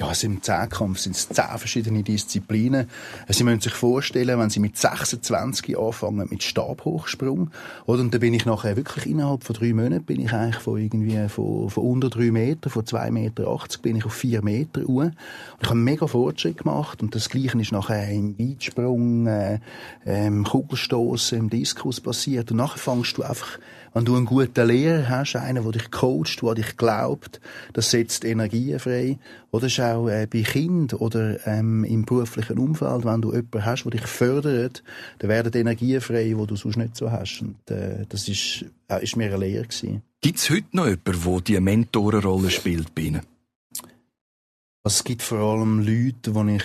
Ja, 0.01 0.11
es 0.11 0.25
im 0.25 0.43
Zehnkampf 0.43 0.99
sind 0.99 1.15
es 1.15 1.29
zehn 1.29 1.57
verschiedene 1.57 2.03
Disziplinen. 2.03 2.89
Sie 3.29 3.45
müssen 3.45 3.61
sich 3.61 3.75
vorstellen, 3.75 4.41
wenn 4.41 4.51
Sie 4.51 4.59
mit 4.59 4.77
26 4.77 5.79
anfangen 5.79 6.27
mit 6.29 6.43
Stabhochsprung, 6.43 7.53
oder? 7.87 8.01
Und 8.01 8.13
dann 8.13 8.21
bin 8.21 8.35
ich 8.35 8.45
nachher 8.45 8.77
wirklich 8.77 9.07
innerhalb 9.07 9.45
von 9.45 9.55
drei 9.55 9.73
Monaten 9.73 10.05
bin 10.05 10.19
ich 10.19 10.33
eigentlich 10.33 10.61
von 10.61 10.81
irgendwie 10.81 11.29
von, 11.29 11.71
von 11.71 11.85
unter 11.85 12.11
drei 12.11 12.33
Meter, 12.33 12.71
von 12.71 12.85
zwei 12.85 13.13
Meter 13.13 13.47
achtzig 13.47 13.83
bin 13.83 13.95
ich 13.95 14.05
auf 14.05 14.15
vier 14.15 14.43
Meter 14.43 14.83
uhr. 14.83 15.05
Und 15.05 15.15
ich 15.61 15.69
habe 15.69 15.77
einen 15.77 15.85
mega 15.85 16.09
Fortschritt 16.09 16.59
gemacht. 16.59 17.01
Und 17.01 17.15
das 17.15 17.29
Gleiche 17.29 17.61
ist 17.61 17.71
nachher 17.71 18.11
im 18.11 18.37
Weitsprung, 18.37 19.29
äh, 19.29 19.61
im 20.05 20.43
Kugelstoßen, 20.43 21.39
im 21.39 21.51
Diskus 21.51 22.01
passiert. 22.01 22.51
Und 22.51 22.57
nachher 22.57 22.79
fängst 22.79 23.17
du 23.17 23.23
einfach 23.23 23.61
wenn 23.95 24.05
du 24.05 24.17
einen 24.17 24.27
guten 24.27 24.67
Lehrer 24.67 25.09
hast, 25.09 25.37
einen, 25.37 25.63
der 25.63 25.73
dich 25.73 25.91
coacht, 25.93 26.43
der 26.43 26.55
dich 26.55 26.77
glaubt, 26.77 27.41
das 27.75 27.93
setzt 27.93 28.25
Energien 28.25 28.81
frei. 28.81 29.19
Oder 29.53 29.69
auch 29.93 30.09
äh, 30.09 30.27
bei 30.27 30.43
Kind 30.43 30.95
oder 30.95 31.47
ähm, 31.47 31.85
im 31.85 32.05
beruflichen 32.05 32.59
Umfeld, 32.59 33.05
wenn 33.05 33.21
du 33.23 33.33
jemanden 33.33 33.65
hast, 33.65 33.85
der 33.85 33.93
dich 33.93 34.07
fördert, 34.07 34.83
dann 35.19 35.31
werden 35.31 35.53
die 35.53 35.59
Energien 35.59 36.01
frei, 36.01 36.25
die 36.25 36.47
du 36.47 36.57
sonst 36.57 36.77
nicht 36.77 36.97
so 36.97 37.11
hast. 37.11 37.43
Und 37.43 37.71
äh, 37.71 38.05
das 38.09 38.29
ist, 38.29 38.65
äh, 38.89 39.03
ist 39.03 39.17
mir 39.17 39.27
eine 39.27 39.39
Lehre. 39.39 39.67
Gibt 40.21 40.39
es 40.39 40.51
heute 40.51 40.67
noch 40.73 40.87
jemanden, 40.87 41.23
der 41.23 41.41
die 41.41 41.61
Mentorenrolle 41.61 42.51
spielt 42.51 42.95
bei 42.95 43.03
Ihnen? 43.03 43.23
Also 44.83 44.97
es 44.97 45.05
gibt 45.05 45.23
vor 45.23 45.39
allem 45.39 45.79
Leute, 45.79 46.33
die 46.33 46.57
ich 46.57 46.65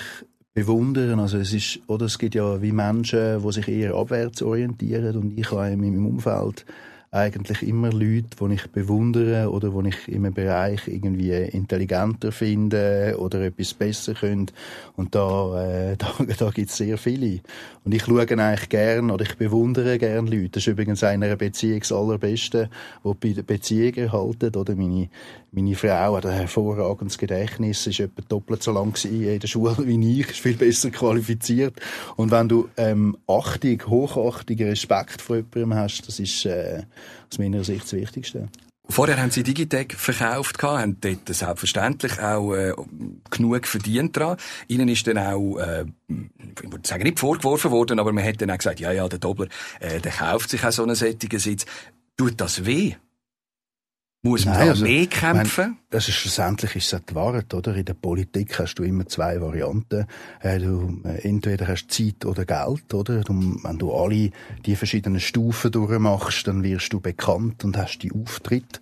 bewundere. 0.53 1.17
Also 1.19 1.37
es 1.37 1.53
ist, 1.53 1.79
oder 1.87 2.05
es 2.05 2.17
gibt 2.19 2.35
ja 2.35 2.61
wie 2.61 2.71
Menschen, 2.71 3.41
die 3.41 3.51
sich 3.51 3.67
eher 3.67 3.95
abwärts 3.95 4.41
orientieren 4.41 5.15
und 5.15 5.37
ich 5.37 5.51
habe 5.51 5.69
in 5.69 5.79
meinem 5.79 6.05
Umfeld 6.05 6.65
eigentlich 7.11 7.63
immer 7.63 7.91
Leute, 7.91 8.29
die 8.39 8.53
ich 8.53 8.67
bewundere 8.67 9.49
oder 9.49 9.69
die 9.69 9.89
ich 9.89 10.07
in 10.07 10.25
einem 10.25 10.33
Bereich 10.33 10.87
irgendwie 10.87 11.31
intelligenter 11.31 12.31
finde 12.31 13.15
oder 13.17 13.41
etwas 13.41 13.73
besser 13.73 14.13
können. 14.13 14.51
Und 14.95 15.15
da, 15.15 15.91
äh, 15.91 15.95
da, 15.97 16.13
da 16.37 16.49
gibt 16.51 16.69
es 16.69 16.77
sehr 16.77 16.99
viele. 16.99 17.39
Und 17.83 17.95
ich 17.95 18.03
schaue 18.03 18.21
eigentlich 18.21 18.69
gern 18.69 19.09
oder 19.09 19.25
ich 19.25 19.35
bewundere 19.37 19.97
gern 19.97 20.27
Leute. 20.27 20.49
Das 20.49 20.63
ist 20.63 20.67
übrigens 20.67 21.03
einer 21.03 21.35
Beziehung 21.35 21.79
das 21.79 21.91
Allerbeste, 21.91 22.69
die 23.03 23.33
bei 23.33 23.41
Beziehungen 23.41 24.11
halten. 24.11 24.55
Oder 24.55 24.75
meine, 24.75 25.09
meine 25.51 25.75
Frau 25.75 26.15
hat 26.15 26.27
ein 26.27 26.33
hervorragendes 26.33 27.17
Gedächtnis, 27.17 27.87
ist 27.87 27.99
etwa 27.99 28.21
doppelt 28.27 28.61
so 28.61 28.71
lang 28.71 28.93
in 29.05 29.39
der 29.39 29.47
Schule 29.47 29.75
wie 29.87 30.19
ich, 30.19 30.29
ist 30.29 30.39
viel 30.39 30.57
besser 30.57 30.91
qualifiziert. 30.91 31.73
Und 32.17 32.29
wenn 32.29 32.47
du 32.47 32.69
ähm, 32.77 33.17
Achtung, 33.25 33.81
Hochachtung, 33.87 34.57
Respekt 34.57 35.23
vor 35.23 35.37
jemandem 35.37 35.73
hast, 35.75 36.07
das 36.07 36.19
ist 36.19 36.45
äh, 36.45 36.83
aus 37.31 37.39
meiner 37.39 37.63
Sicht 37.63 37.83
das 37.83 37.93
Wichtigste. 37.93 38.49
Vorher 38.91 39.21
haben 39.21 39.29
Sie 39.29 39.43
Digitec 39.43 39.93
verkauft, 39.93 40.63
haben 40.63 40.97
dort 40.99 41.27
selbstverständlich 41.29 42.19
auch 42.19 42.55
äh, 42.55 42.73
genug 43.29 43.67
verdient 43.67 44.17
dran. 44.17 44.37
Ihnen 44.67 44.89
ist 44.89 45.05
dann 45.05 45.19
auch, 45.19 45.57
äh, 45.59 45.85
ich 46.07 46.71
würde 46.71 46.87
sagen, 46.87 47.03
nicht 47.03 47.19
vorgeworfen 47.19 47.69
worden, 47.69 47.99
aber 47.99 48.11
man 48.13 48.23
hat 48.23 48.41
dann 48.41 48.49
auch 48.49 48.57
gesagt, 48.57 48.79
ja, 48.79 48.91
ja, 48.91 49.07
der 49.07 49.19
Dobler, 49.19 49.47
äh, 49.79 49.99
der 49.99 50.11
kauft 50.11 50.49
sich 50.49 50.63
auch 50.65 50.71
so 50.71 50.81
einen 50.81 50.95
sättigen 50.95 51.39
Sitz. 51.39 51.67
Tut 52.17 52.41
das 52.41 52.65
weh? 52.65 52.95
Muss 54.23 54.45
man 54.45 54.57
Nein, 54.57 54.69
also, 54.69 54.83
mehr 54.83 55.05
kämpfen? 55.05 55.65
Mein, 55.65 55.77
das 55.89 56.07
ist 56.07 56.15
schlussendlich 56.15 56.75
ist 56.75 56.93
es 56.93 57.01
die 57.09 57.15
Wahrheit, 57.15 57.51
oder? 57.51 57.75
In 57.75 57.85
der 57.85 57.95
Politik 57.95 58.59
hast 58.59 58.75
du 58.75 58.83
immer 58.83 59.07
zwei 59.07 59.41
Varianten. 59.41 60.05
Äh, 60.39 60.59
du, 60.59 61.01
äh, 61.03 61.27
entweder 61.27 61.67
hast 61.67 61.87
du 61.87 62.05
Zeit 62.05 62.25
oder 62.25 62.45
Geld, 62.45 62.93
oder? 62.93 63.21
Du, 63.21 63.33
wenn 63.33 63.77
du 63.79 63.91
alle 63.91 64.29
die 64.65 64.75
verschiedenen 64.75 65.19
Stufen 65.19 65.71
durchmachst, 65.71 66.47
dann 66.47 66.61
wirst 66.61 66.93
du 66.93 66.99
bekannt 66.99 67.63
und 67.63 67.75
hast 67.75 67.99
die 67.99 68.11
Auftritt. 68.11 68.79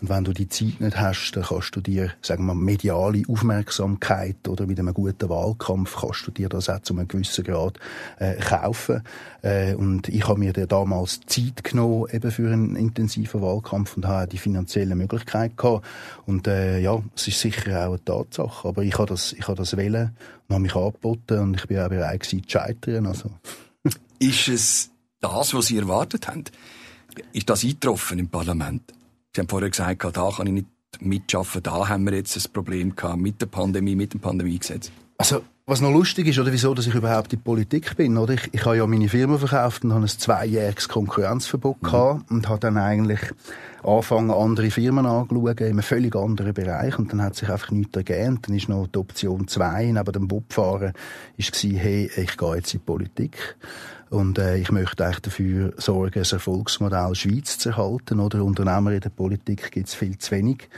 Und 0.00 0.08
wenn 0.08 0.24
du 0.24 0.32
die 0.32 0.48
Zeit 0.48 0.80
nicht 0.80 0.98
hast, 0.98 1.32
dann 1.32 1.44
kannst 1.44 1.76
du 1.76 1.80
dir, 1.80 2.12
sagen 2.22 2.44
wir, 2.46 2.54
mediale 2.54 3.22
Aufmerksamkeit 3.28 4.48
oder 4.48 4.66
mit 4.66 4.80
einem 4.80 4.94
guten 4.94 5.28
Wahlkampf 5.28 5.96
kannst 6.00 6.26
du 6.26 6.32
dir 6.32 6.48
das 6.48 6.68
auch 6.68 6.80
zu 6.80 6.94
einem 6.94 7.06
gewissen 7.06 7.44
Grad 7.44 7.78
äh, 8.18 8.34
kaufen. 8.34 9.02
Äh, 9.42 9.74
und 9.74 10.08
ich 10.08 10.26
habe 10.26 10.40
mir 10.40 10.52
damals 10.52 11.20
Zeit 11.26 11.62
genommen 11.62 12.06
eben 12.10 12.30
für 12.32 12.50
einen 12.50 12.74
intensiven 12.74 13.42
Wahlkampf 13.42 13.96
und 13.96 14.06
habe 14.06 14.26
die 14.26 14.38
finanzielle 14.38 14.96
Möglichkeit 14.96 15.56
gehabt. 15.56 15.86
Und 16.26 16.47
äh, 16.48 16.80
ja, 16.80 17.00
es 17.14 17.28
ist 17.28 17.40
sicher 17.40 17.86
auch 17.86 17.92
eine 17.92 18.04
Tatsache. 18.04 18.68
Aber 18.68 18.82
ich 18.82 18.94
habe 18.94 19.06
das, 19.06 19.32
ich 19.32 19.46
habe 19.46 19.56
das 19.56 19.76
wählen 19.76 20.16
und 20.48 20.54
habe 20.54 20.62
mich 20.62 20.74
angeboten 20.74 21.38
und 21.38 21.54
ich 21.56 21.66
bin 21.66 21.78
auch 21.78 21.88
bereit 21.88 22.20
gewesen, 22.20 22.42
zu 22.42 22.50
scheitern. 22.50 23.06
Also. 23.06 23.30
ist 24.18 24.48
es 24.48 24.90
das, 25.20 25.54
was 25.54 25.66
Sie 25.66 25.78
erwartet 25.78 26.28
haben? 26.28 26.44
Ist 27.32 27.48
das 27.48 27.62
eingetroffen 27.62 28.18
im 28.18 28.28
Parlament? 28.28 28.92
Sie 29.34 29.40
haben 29.40 29.48
vorher 29.48 29.70
gesagt, 29.70 30.04
da 30.16 30.30
kann 30.30 30.46
ich 30.46 30.52
nicht 30.52 30.66
mitschaffen, 31.00 31.62
da 31.62 31.88
haben 31.88 32.04
wir 32.04 32.14
jetzt 32.14 32.36
ein 32.36 32.52
Problem 32.52 32.96
gehabt 32.96 33.20
mit 33.20 33.40
der 33.40 33.46
Pandemie, 33.46 33.94
mit 33.94 34.14
dem 34.14 34.20
Pandemiegesetz. 34.20 34.90
Also, 35.16 35.42
was 35.68 35.82
noch 35.82 35.92
lustig 35.92 36.26
ist, 36.26 36.38
oder 36.38 36.50
wieso, 36.50 36.72
dass 36.72 36.86
ich 36.86 36.94
überhaupt 36.94 37.30
in 37.34 37.42
Politik 37.42 37.94
bin, 37.94 38.16
oder? 38.16 38.32
Ich, 38.32 38.48
ich 38.52 38.64
habe 38.64 38.78
ja 38.78 38.86
meine 38.86 39.10
Firma 39.10 39.36
verkauft 39.36 39.84
und 39.84 39.92
habe 39.92 40.02
ein 40.02 40.08
zweijähriges 40.08 40.88
Konkurrenzverbot 40.88 41.82
mhm. 41.82 41.86
gehabt 41.86 42.30
und 42.30 42.48
habe 42.48 42.60
dann 42.60 42.78
eigentlich 42.78 43.20
angefangen, 43.82 44.30
andere 44.30 44.70
Firmen 44.70 45.04
anzuschauen, 45.04 45.58
in 45.58 45.66
einem 45.66 45.82
völlig 45.82 46.16
anderen 46.16 46.54
Bereich 46.54 46.98
und 46.98 47.12
dann 47.12 47.20
hat 47.20 47.36
sich 47.36 47.50
einfach 47.50 47.70
nichts 47.70 47.94
ergeben. 47.94 48.38
Dann 48.40 48.56
ist 48.56 48.70
noch 48.70 48.86
die 48.86 48.98
Option 48.98 49.46
2 49.46 49.92
neben 49.92 50.12
dem 50.12 50.26
Bobfahren, 50.26 50.94
ist 51.36 51.54
hey, 51.62 52.10
ich 52.16 52.38
gehe 52.38 52.54
jetzt 52.56 52.72
in 52.72 52.80
die 52.80 52.86
Politik. 52.86 53.56
Und 54.08 54.38
äh, 54.38 54.56
ich 54.56 54.72
möchte 54.72 55.04
eigentlich 55.04 55.20
dafür 55.20 55.74
sorgen, 55.76 56.18
das 56.18 56.32
Erfolgsmodell 56.32 57.14
Schweiz 57.14 57.58
zu 57.58 57.68
erhalten. 57.68 58.20
Oder 58.20 58.42
Unternehmer 58.42 58.92
in 58.92 59.00
der 59.00 59.10
Politik 59.10 59.70
gibt 59.70 59.88
es 59.88 59.94
viel 59.94 60.16
zu 60.16 60.30
wenig. 60.30 60.70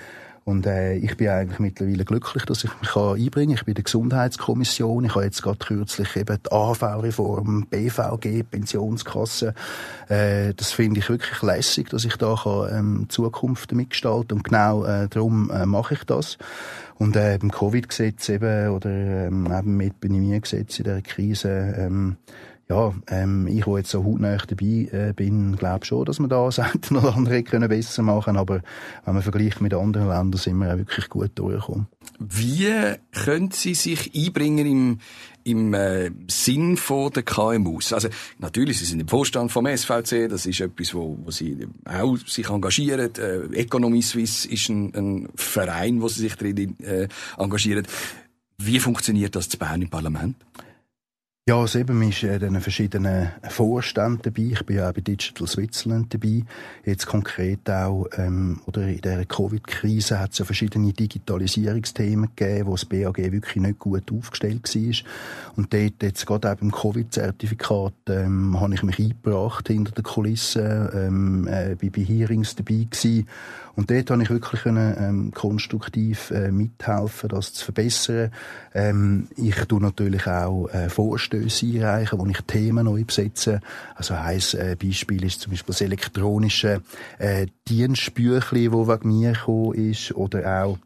Und 0.44 0.66
äh, 0.66 0.94
ich 0.94 1.16
bin 1.16 1.28
eigentlich 1.28 1.58
mittlerweile 1.58 2.04
glücklich, 2.04 2.44
dass 2.44 2.64
ich 2.64 2.70
mich 2.80 2.96
einbringen 2.96 3.30
kann. 3.30 3.50
Ich 3.50 3.64
bin 3.64 3.72
in 3.72 3.74
der 3.74 3.84
Gesundheitskommission. 3.84 5.04
Ich 5.04 5.14
habe 5.14 5.24
jetzt 5.24 5.42
gerade 5.42 5.58
kürzlich 5.58 6.16
eben 6.16 6.38
die 6.44 6.50
AHV-Reform, 6.50 7.66
BVG, 7.68 8.42
Pensionskasse. 8.50 9.54
Äh, 10.08 10.54
das 10.54 10.72
finde 10.72 11.00
ich 11.00 11.08
wirklich 11.08 11.42
lässig, 11.42 11.90
dass 11.90 12.04
ich 12.04 12.16
da 12.16 12.36
kann, 12.42 12.68
ähm, 12.72 13.06
Zukunft 13.08 13.72
mitgestalten 13.72 14.38
Und 14.38 14.44
genau 14.44 14.84
äh, 14.84 15.08
darum 15.08 15.50
äh, 15.50 15.66
mache 15.66 15.94
ich 15.94 16.04
das. 16.04 16.38
Und 16.98 17.16
äh, 17.16 17.38
beim 17.38 17.50
Covid-Gesetz 17.50 18.28
eben, 18.28 18.70
oder 18.70 18.90
ähm, 18.90 19.46
eben 19.50 19.76
mit 19.76 19.92
Epidemie-Gesetz 19.92 20.78
in 20.78 20.84
der 20.84 21.02
Krise, 21.02 21.48
ähm, 21.78 22.16
ja, 22.70 22.94
ähm, 23.08 23.48
ich, 23.48 23.66
wo 23.66 23.76
jetzt 23.76 23.90
so 23.90 24.04
hautnah 24.04 24.36
dabei 24.36 24.88
äh, 24.92 25.12
bin, 25.14 25.56
glaube 25.56 25.84
schon, 25.84 26.04
dass 26.04 26.20
wir 26.20 26.28
da 26.28 26.44
das 26.44 26.60
oder 26.92 27.16
andere 27.16 27.42
können 27.42 27.68
besser 27.68 28.02
machen 28.02 28.36
Aber 28.36 28.62
wenn 29.04 29.14
man 29.14 29.24
vergleicht 29.24 29.60
mit 29.60 29.74
anderen 29.74 30.08
Ländern, 30.08 30.40
sind 30.40 30.56
wir 30.58 30.72
auch 30.72 30.78
wirklich 30.78 31.08
gut 31.08 31.32
durchgekommen. 31.34 31.88
Wie 32.20 32.70
können 33.10 33.50
Sie 33.50 33.74
sich 33.74 34.14
einbringen 34.14 34.66
im, 34.66 34.98
im 35.42 35.74
äh, 35.74 36.12
Sinn 36.28 36.76
von 36.76 37.10
der 37.10 37.24
KMUs? 37.24 37.92
Also 37.92 38.08
natürlich, 38.38 38.78
Sie 38.78 38.84
sind 38.84 39.00
im 39.00 39.08
Vorstand 39.08 39.50
vom 39.50 39.66
SVC, 39.66 40.28
das 40.28 40.46
ist 40.46 40.60
etwas, 40.60 40.94
wo, 40.94 41.18
wo 41.24 41.32
Sie 41.32 41.66
auch 41.84 42.16
sich 42.18 42.48
engagieren. 42.48 43.10
Äh, 43.16 43.58
Economy 43.58 44.02
Suisse 44.02 44.48
ist 44.48 44.68
ein, 44.68 44.94
ein 44.94 45.28
Verein, 45.34 46.00
wo 46.00 46.06
Sie 46.06 46.20
sich 46.20 46.36
drin 46.36 46.78
äh, 46.78 47.08
engagieren. 47.36 47.84
Wie 48.58 48.78
funktioniert 48.78 49.34
das 49.34 49.48
zu 49.48 49.58
Bern 49.58 49.82
im 49.82 49.90
Parlament? 49.90 50.36
Ja, 51.50 51.58
also 51.58 51.80
eben 51.80 52.00
ist 52.02 52.22
in 52.22 52.38
den 52.38 52.60
verschiedenen 52.60 53.32
Vorständen 53.48 54.22
dabei. 54.22 54.50
Ich 54.52 54.64
bin 54.66 54.76
ja 54.76 54.88
auch 54.88 54.92
bei 54.92 55.00
Digital 55.00 55.48
Switzerland 55.48 56.14
dabei. 56.14 56.44
Jetzt 56.84 57.08
konkret 57.08 57.68
auch, 57.68 58.06
ähm, 58.18 58.60
oder 58.66 58.86
in 58.86 59.00
der 59.00 59.26
Covid-Krise 59.26 60.20
hat 60.20 60.30
es 60.30 60.38
ja 60.38 60.44
verschiedene 60.44 60.92
Digitalisierungsthemen 60.92 62.30
gegeben, 62.36 62.68
wo 62.68 62.76
das 62.76 62.84
BAG 62.84 63.16
wirklich 63.18 63.56
nicht 63.56 63.80
gut 63.80 64.12
aufgestellt 64.12 64.72
war. 64.72 65.56
Und 65.56 65.74
dort, 65.74 66.00
jetzt 66.00 66.24
gerade 66.24 66.52
auch 66.52 66.54
beim 66.54 66.70
Covid-Zertifikat, 66.70 67.94
ähm, 68.10 68.60
habe 68.60 68.74
ich 68.74 68.84
mich 68.84 69.00
eingebracht 69.00 69.66
hinter 69.66 69.90
den 69.90 70.04
Kulissen, 70.04 70.88
ähm, 70.94 71.48
äh, 71.48 71.74
bin 71.74 71.90
bei 71.90 72.02
Hearings 72.02 72.54
dabei 72.54 72.86
gewesen. 72.88 73.26
Und 73.80 73.90
dort 73.90 74.10
habe 74.10 74.22
ich 74.22 74.28
wirklich 74.28 74.60
können, 74.60 74.94
ähm, 74.98 75.30
konstruktiv 75.32 76.30
äh, 76.32 76.50
mithelfen, 76.50 77.30
das 77.30 77.54
zu 77.54 77.64
verbessern. 77.64 78.30
Ähm, 78.74 79.28
ich 79.36 79.54
tue 79.54 79.80
natürlich 79.80 80.26
auch 80.26 80.68
äh, 80.68 80.90
Vorstöße 80.90 81.64
einreichen, 81.64 82.18
wo 82.18 82.26
ich 82.26 82.42
Themen 82.42 82.84
neu 82.84 83.04
besetze. 83.04 83.60
Also 83.94 84.12
ein 84.12 84.38
äh, 84.52 84.76
Beispiel 84.76 85.24
ist 85.24 85.40
zum 85.40 85.52
Beispiel 85.52 85.72
das 85.72 85.80
elektronische 85.80 86.82
äh, 87.18 87.46
Dienstbüchli, 87.68 88.68
das 88.68 88.86
wegen 88.86 89.18
mir 89.18 89.32
gekommen 89.32 89.72
ist, 89.72 90.14
oder 90.14 90.62
auch 90.62 90.78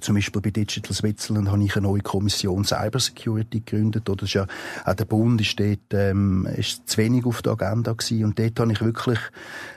zum 0.00 0.16
Beispiel 0.16 0.42
bei 0.42 0.50
Digital 0.50 0.94
Switzerland 0.94 1.48
habe 1.48 1.62
ich 1.62 1.76
eine 1.76 1.86
neue 1.86 2.02
Kommission 2.02 2.64
Cybersecurity 2.64 3.60
gegründet. 3.60 4.10
Oder 4.10 4.26
ja, 4.26 4.48
auch 4.84 4.94
der 4.94 5.04
Bund 5.04 5.40
ist 5.40 5.60
dort, 5.60 5.78
ähm, 5.92 6.48
ist 6.56 6.88
zu 6.88 6.96
wenig 6.96 7.24
auf 7.24 7.40
der 7.42 7.52
Agenda 7.52 7.92
gewesen. 7.92 8.24
Und 8.24 8.36
dort 8.36 8.58
habe 8.58 8.72
ich 8.72 8.80
wirklich 8.80 9.20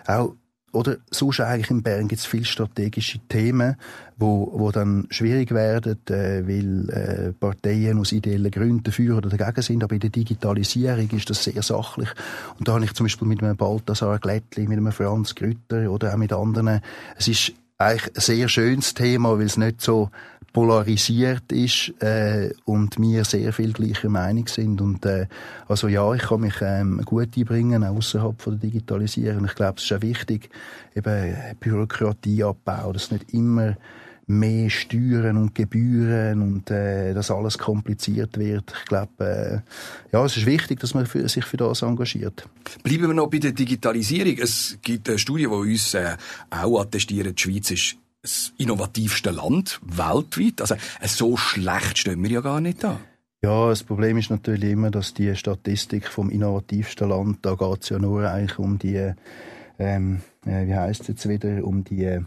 auch 0.07 0.33
oder 0.71 0.97
sonst 1.09 1.39
eigentlich 1.39 1.71
in 1.71 1.83
Bern 1.83 2.07
gibt 2.07 2.19
es 2.19 2.25
viele 2.25 2.45
strategische 2.45 3.19
Themen, 3.27 3.75
wo, 4.17 4.51
wo 4.53 4.71
dann 4.71 5.07
schwierig 5.09 5.51
werden, 5.51 5.97
äh, 6.09 6.47
weil 6.47 6.89
äh, 6.89 7.33
Parteien 7.33 7.99
aus 7.99 8.11
ideellen 8.11 8.51
Gründen 8.51 8.83
dafür 8.83 9.17
oder 9.17 9.29
dagegen 9.29 9.61
sind. 9.61 9.83
Aber 9.83 9.93
in 9.93 10.01
der 10.01 10.09
Digitalisierung 10.09 11.09
ist 11.11 11.29
das 11.29 11.43
sehr 11.43 11.61
sachlich. 11.63 12.09
Und 12.57 12.67
da 12.67 12.73
habe 12.73 12.85
ich 12.85 12.93
zum 12.93 13.05
Beispiel 13.05 13.27
mit 13.27 13.41
einem 13.41 13.57
Balthasar 13.57 14.19
Glättli, 14.19 14.67
mit 14.67 14.77
einem 14.77 14.91
Franz 14.91 15.35
Grütter 15.35 15.89
oder 15.89 16.13
auch 16.13 16.17
mit 16.17 16.33
anderen, 16.33 16.81
es 17.17 17.27
ist 17.27 17.53
eigentlich 17.77 18.15
ein 18.15 18.21
sehr 18.21 18.49
schönes 18.49 18.93
Thema, 18.93 19.37
weil 19.37 19.45
es 19.45 19.57
nicht 19.57 19.81
so 19.81 20.09
polarisiert 20.53 21.51
ist 21.51 21.93
äh, 22.01 22.51
und 22.65 22.99
wir 22.99 23.23
sehr 23.25 23.53
viel 23.53 23.73
gleicher 23.73 24.09
Meinung 24.09 24.47
sind. 24.47 24.81
Und 24.81 25.05
äh, 25.05 25.27
also 25.67 25.87
ja, 25.87 26.13
ich 26.13 26.23
kann 26.23 26.41
mich 26.41 26.55
ähm, 26.61 27.01
gut 27.05 27.37
einbringen, 27.37 27.83
außerhalb 27.83 28.41
von 28.41 28.59
der 28.59 28.69
Digitalisierung. 28.69 29.45
Ich 29.45 29.55
glaube, 29.55 29.75
es 29.77 29.85
ist 29.85 29.93
auch 29.93 30.01
wichtig, 30.01 30.49
eben 30.95 31.35
Bürokratieabbau, 31.59 32.93
dass 32.93 33.11
nicht 33.11 33.33
immer 33.33 33.75
mehr 34.29 34.69
Steuern 34.69 35.37
und 35.37 35.55
Gebühren 35.55 36.41
und 36.41 36.69
äh, 36.69 37.13
dass 37.13 37.31
alles 37.31 37.57
kompliziert 37.57 38.37
wird. 38.37 38.73
Ich 38.79 38.85
glaube, 38.85 39.63
äh, 39.63 40.13
ja, 40.13 40.23
es 40.23 40.37
ist 40.37 40.45
wichtig, 40.45 40.79
dass 40.79 40.93
man 40.93 41.07
für, 41.07 41.27
sich 41.27 41.45
für 41.45 41.57
das 41.57 41.81
engagiert. 41.81 42.47
Bleiben 42.83 43.07
wir 43.07 43.13
noch 43.15 43.27
bei 43.27 43.39
der 43.39 43.53
Digitalisierung. 43.53 44.37
Es 44.37 44.77
gibt 44.83 45.09
eine 45.09 45.17
Studie, 45.17 45.45
die 45.45 45.47
uns 45.47 45.95
äh, 45.95 46.15
auch 46.51 46.79
attestiert, 46.79 47.39
die 47.39 47.41
Schweiz 47.41 47.71
ist 47.71 47.97
das 48.21 48.53
innovativste 48.57 49.31
Land 49.31 49.79
weltweit. 49.83 50.61
Also 50.61 50.75
so 51.05 51.37
schlecht 51.37 51.97
stehen 51.97 52.21
wir 52.23 52.29
ja 52.29 52.41
gar 52.41 52.61
nicht 52.61 52.83
da. 52.83 52.99
Ja, 53.41 53.69
das 53.69 53.83
Problem 53.83 54.17
ist 54.17 54.29
natürlich 54.29 54.71
immer, 54.71 54.91
dass 54.91 55.13
die 55.13 55.33
Statistik 55.35 56.07
vom 56.09 56.29
innovativsten 56.29 57.07
Land, 57.07 57.39
da 57.43 57.55
geht 57.55 57.83
es 57.83 57.89
ja 57.89 57.97
nur 57.97 58.29
eigentlich 58.29 58.59
um 58.59 58.77
die, 58.77 59.13
ähm, 59.77 60.21
äh, 60.45 60.67
wie 60.67 60.75
heißt 60.75 61.01
es 61.03 61.07
jetzt 61.07 61.29
wieder, 61.29 61.63
um 61.63 61.85
die 61.85 62.19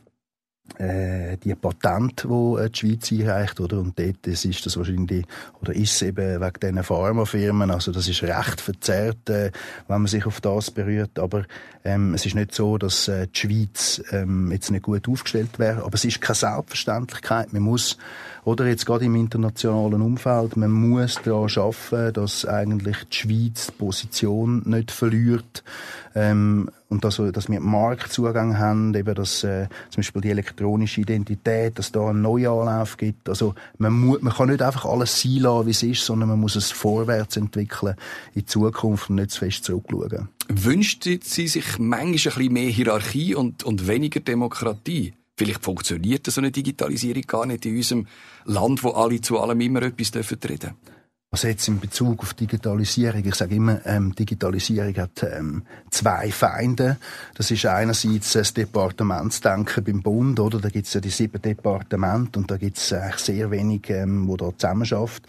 äh, 0.78 1.36
die 1.36 1.54
Patent, 1.54 2.24
wo 2.28 2.56
äh, 2.56 2.70
die 2.70 2.78
Schweiz 2.78 3.12
einreicht, 3.12 3.60
oder? 3.60 3.78
Und 3.78 3.98
dort 3.98 4.26
ist 4.26 4.66
das 4.66 4.76
wahrscheinlich, 4.76 5.24
oder 5.60 5.74
ist 5.74 5.94
es 5.94 6.02
eben 6.02 6.40
wegen 6.40 6.60
diesen 6.60 6.82
Pharmafirmen, 6.82 7.70
also 7.70 7.92
das 7.92 8.08
ist 8.08 8.22
recht 8.22 8.60
verzerrt, 8.60 9.28
äh, 9.28 9.50
wenn 9.88 10.00
man 10.00 10.06
sich 10.06 10.26
auf 10.26 10.40
das 10.40 10.70
berührt, 10.70 11.18
aber 11.18 11.44
ähm, 11.84 12.14
es 12.14 12.26
ist 12.26 12.34
nicht 12.34 12.54
so, 12.54 12.78
dass 12.78 13.08
äh, 13.08 13.26
die 13.26 13.38
Schweiz 13.38 14.02
ähm, 14.12 14.50
jetzt 14.52 14.70
nicht 14.70 14.82
gut 14.82 15.08
aufgestellt 15.08 15.58
wäre, 15.58 15.84
aber 15.84 15.94
es 15.94 16.04
ist 16.04 16.20
keine 16.20 16.36
Selbstverständlichkeit, 16.36 17.52
man 17.52 17.62
muss 17.62 17.98
oder 18.44 18.66
jetzt 18.66 18.86
gerade 18.86 19.04
im 19.04 19.14
internationalen 19.14 20.02
Umfeld, 20.02 20.56
man 20.56 20.72
muss 20.72 21.20
daran 21.22 21.48
arbeiten, 21.56 22.12
dass 22.14 22.44
eigentlich 22.44 22.96
die 23.12 23.16
Schweiz 23.16 23.66
die 23.66 23.72
Position 23.72 24.62
nicht 24.64 24.90
verliert. 24.90 25.62
Ähm, 26.14 26.68
und 26.92 27.04
dass, 27.04 27.16
dass 27.16 27.48
wir 27.48 27.58
Marktzugang 27.58 28.58
haben, 28.58 28.94
eben 28.94 29.14
dass 29.14 29.42
äh, 29.44 29.66
zum 29.88 30.02
Beispiel 30.02 30.20
die 30.20 30.30
elektronische 30.30 31.00
Identität, 31.00 31.78
dass 31.78 31.90
da 31.90 32.10
einen 32.10 32.20
Neuanlauf 32.20 32.98
gibt. 32.98 33.30
Also 33.30 33.54
man, 33.78 33.94
muss, 33.94 34.20
man 34.20 34.34
kann 34.34 34.50
nicht 34.50 34.60
einfach 34.60 34.84
alles 34.84 35.20
sein 35.20 35.38
lassen, 35.38 35.66
wie 35.66 35.70
es 35.70 35.82
ist, 35.82 36.04
sondern 36.04 36.28
man 36.28 36.38
muss 36.38 36.54
es 36.54 36.70
vorwärts 36.70 37.38
entwickeln 37.38 37.96
in 38.34 38.46
Zukunft 38.46 39.08
und 39.08 39.16
nicht 39.16 39.30
zu 39.30 39.38
fest 39.40 39.64
zurückschauen. 39.64 40.28
Wünscht 40.48 41.04
Sie 41.04 41.48
sich 41.48 41.78
manchmal 41.78 42.04
ein 42.04 42.12
bisschen 42.12 42.52
mehr 42.52 42.68
Hierarchie 42.68 43.34
und, 43.34 43.64
und 43.64 43.88
weniger 43.88 44.20
Demokratie? 44.20 45.14
Vielleicht 45.34 45.64
funktioniert 45.64 46.26
so 46.26 46.42
eine 46.42 46.50
Digitalisierung 46.50 47.22
gar 47.22 47.46
nicht 47.46 47.64
in 47.64 47.76
unserem 47.76 48.06
Land, 48.44 48.84
wo 48.84 48.90
alle 48.90 49.20
zu 49.22 49.40
allem 49.40 49.60
immer 49.62 49.82
etwas 49.82 50.14
reden 50.14 50.40
dürfen. 50.40 50.70
Also 51.34 51.48
jetzt 51.48 51.66
in 51.66 51.80
Bezug 51.80 52.20
auf 52.20 52.34
Digitalisierung, 52.34 53.24
ich 53.24 53.34
sage 53.34 53.54
immer, 53.54 53.80
ähm, 53.86 54.14
Digitalisierung 54.14 54.94
hat 54.96 55.22
ähm, 55.22 55.62
zwei 55.88 56.30
Feinde. 56.30 56.98
Das 57.34 57.50
ist 57.50 57.64
einerseits 57.64 58.34
das 58.34 58.52
Departementsdenken 58.52 59.82
beim 59.82 60.02
Bund, 60.02 60.38
oder? 60.40 60.60
Da 60.60 60.68
gibt's 60.68 60.92
ja 60.92 61.00
die 61.00 61.08
sieben 61.08 61.40
Departemente 61.40 62.38
und 62.38 62.50
da 62.50 62.58
gibt's 62.58 62.92
eigentlich 62.92 63.16
sehr 63.16 63.50
wenig, 63.50 63.88
ähm, 63.88 64.28
wo 64.28 64.36
da 64.36 64.50
zusammenschafft. 64.54 65.22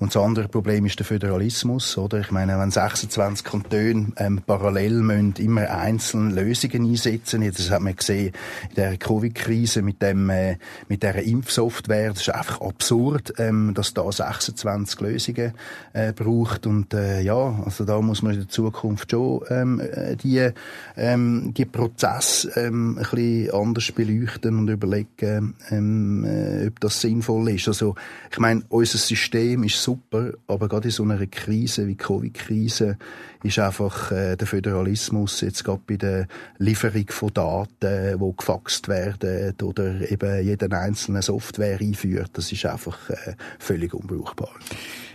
Und 0.00 0.12
das 0.12 0.20
andere 0.20 0.48
Problem 0.48 0.86
ist 0.86 0.98
der 0.98 1.06
Föderalismus, 1.06 1.96
oder? 1.98 2.18
Ich 2.18 2.32
meine, 2.32 2.58
wenn 2.58 2.72
26 2.72 3.44
Kantone 3.44 4.08
ähm, 4.16 4.42
parallel 4.44 5.02
müssen 5.02 5.34
immer 5.36 5.70
einzelne 5.70 6.34
Lösungen 6.34 6.84
einsetzen, 6.84 7.48
das 7.48 7.70
hat 7.70 7.80
man 7.80 7.94
gesehen 7.94 8.32
in 8.70 8.74
der 8.74 8.96
Covid-Krise 8.96 9.82
mit 9.82 10.02
dem 10.02 10.30
äh, 10.30 10.56
mit 10.88 11.04
der 11.04 11.22
Impfsoftware, 11.22 12.08
das 12.10 12.22
ist 12.22 12.30
einfach 12.30 12.60
absurd, 12.60 13.34
ähm, 13.38 13.72
dass 13.72 13.94
da 13.94 14.10
26 14.10 14.98
Lösungen 14.98 15.43
Lösungen 15.44 15.54
äh, 15.92 16.12
braucht. 16.12 16.66
Und 16.66 16.94
äh, 16.94 17.20
ja, 17.20 17.62
also 17.64 17.84
da 17.84 18.00
muss 18.00 18.22
man 18.22 18.32
in 18.32 18.40
der 18.40 18.48
Zukunft 18.48 19.10
schon 19.10 19.42
ähm, 19.48 19.80
äh, 19.80 20.16
die, 20.16 20.50
ähm, 20.96 21.52
die 21.56 21.64
Prozesse 21.64 22.50
ähm, 22.56 22.98
ein 22.98 23.04
bisschen 23.10 23.50
anders 23.52 23.92
beleuchten 23.92 24.58
und 24.58 24.68
überlegen, 24.68 25.54
ähm, 25.70 26.24
äh, 26.24 26.66
ob 26.68 26.80
das 26.80 27.00
sinnvoll 27.00 27.50
ist. 27.50 27.68
Also 27.68 27.94
ich 28.30 28.38
meine, 28.38 28.62
unser 28.68 28.98
System 28.98 29.64
ist 29.64 29.82
super, 29.82 30.32
aber 30.46 30.68
gerade 30.68 30.88
in 30.88 30.92
so 30.92 31.02
einer 31.02 31.26
Krise 31.26 31.86
wie 31.86 31.96
Covid-Krise 31.96 32.98
ist 33.44 33.58
einfach 33.58 34.10
äh, 34.10 34.36
der 34.36 34.46
Föderalismus 34.46 35.42
jetzt 35.42 35.64
gerade 35.64 35.82
bei 35.86 35.96
der 35.96 36.26
Lieferung 36.58 37.06
von 37.08 37.32
Daten, 37.32 38.18
die 38.18 38.36
gefaxt 38.36 38.88
werden 38.88 39.54
oder 39.62 40.10
eben 40.10 40.44
jede 40.44 40.76
einzelne 40.76 41.22
Software 41.22 41.78
einführt, 41.80 42.30
das 42.34 42.50
ist 42.50 42.64
einfach 42.66 43.10
äh, 43.10 43.34
völlig 43.58 43.94
unbrauchbar. 43.94 44.50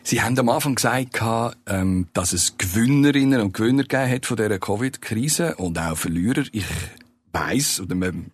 Sie 0.03 0.21
haben 0.21 0.37
am 0.39 0.49
Anfang 0.49 0.75
gesagt, 0.75 1.19
ähm, 1.67 2.07
dass 2.13 2.33
es 2.33 2.57
Gewinnerinnen 2.57 3.41
und 3.41 3.53
Gewinner 3.53 3.83
gegeben 3.83 4.11
hat 4.11 4.25
von 4.25 4.37
dieser 4.37 4.59
Covid-Krise 4.59 5.55
und 5.55 5.77
auch 5.77 5.97
Verlierer. 5.97 6.43
Ich 6.51 6.65
weiss, 7.33 7.81
oder 7.81 7.95
man 7.95 8.31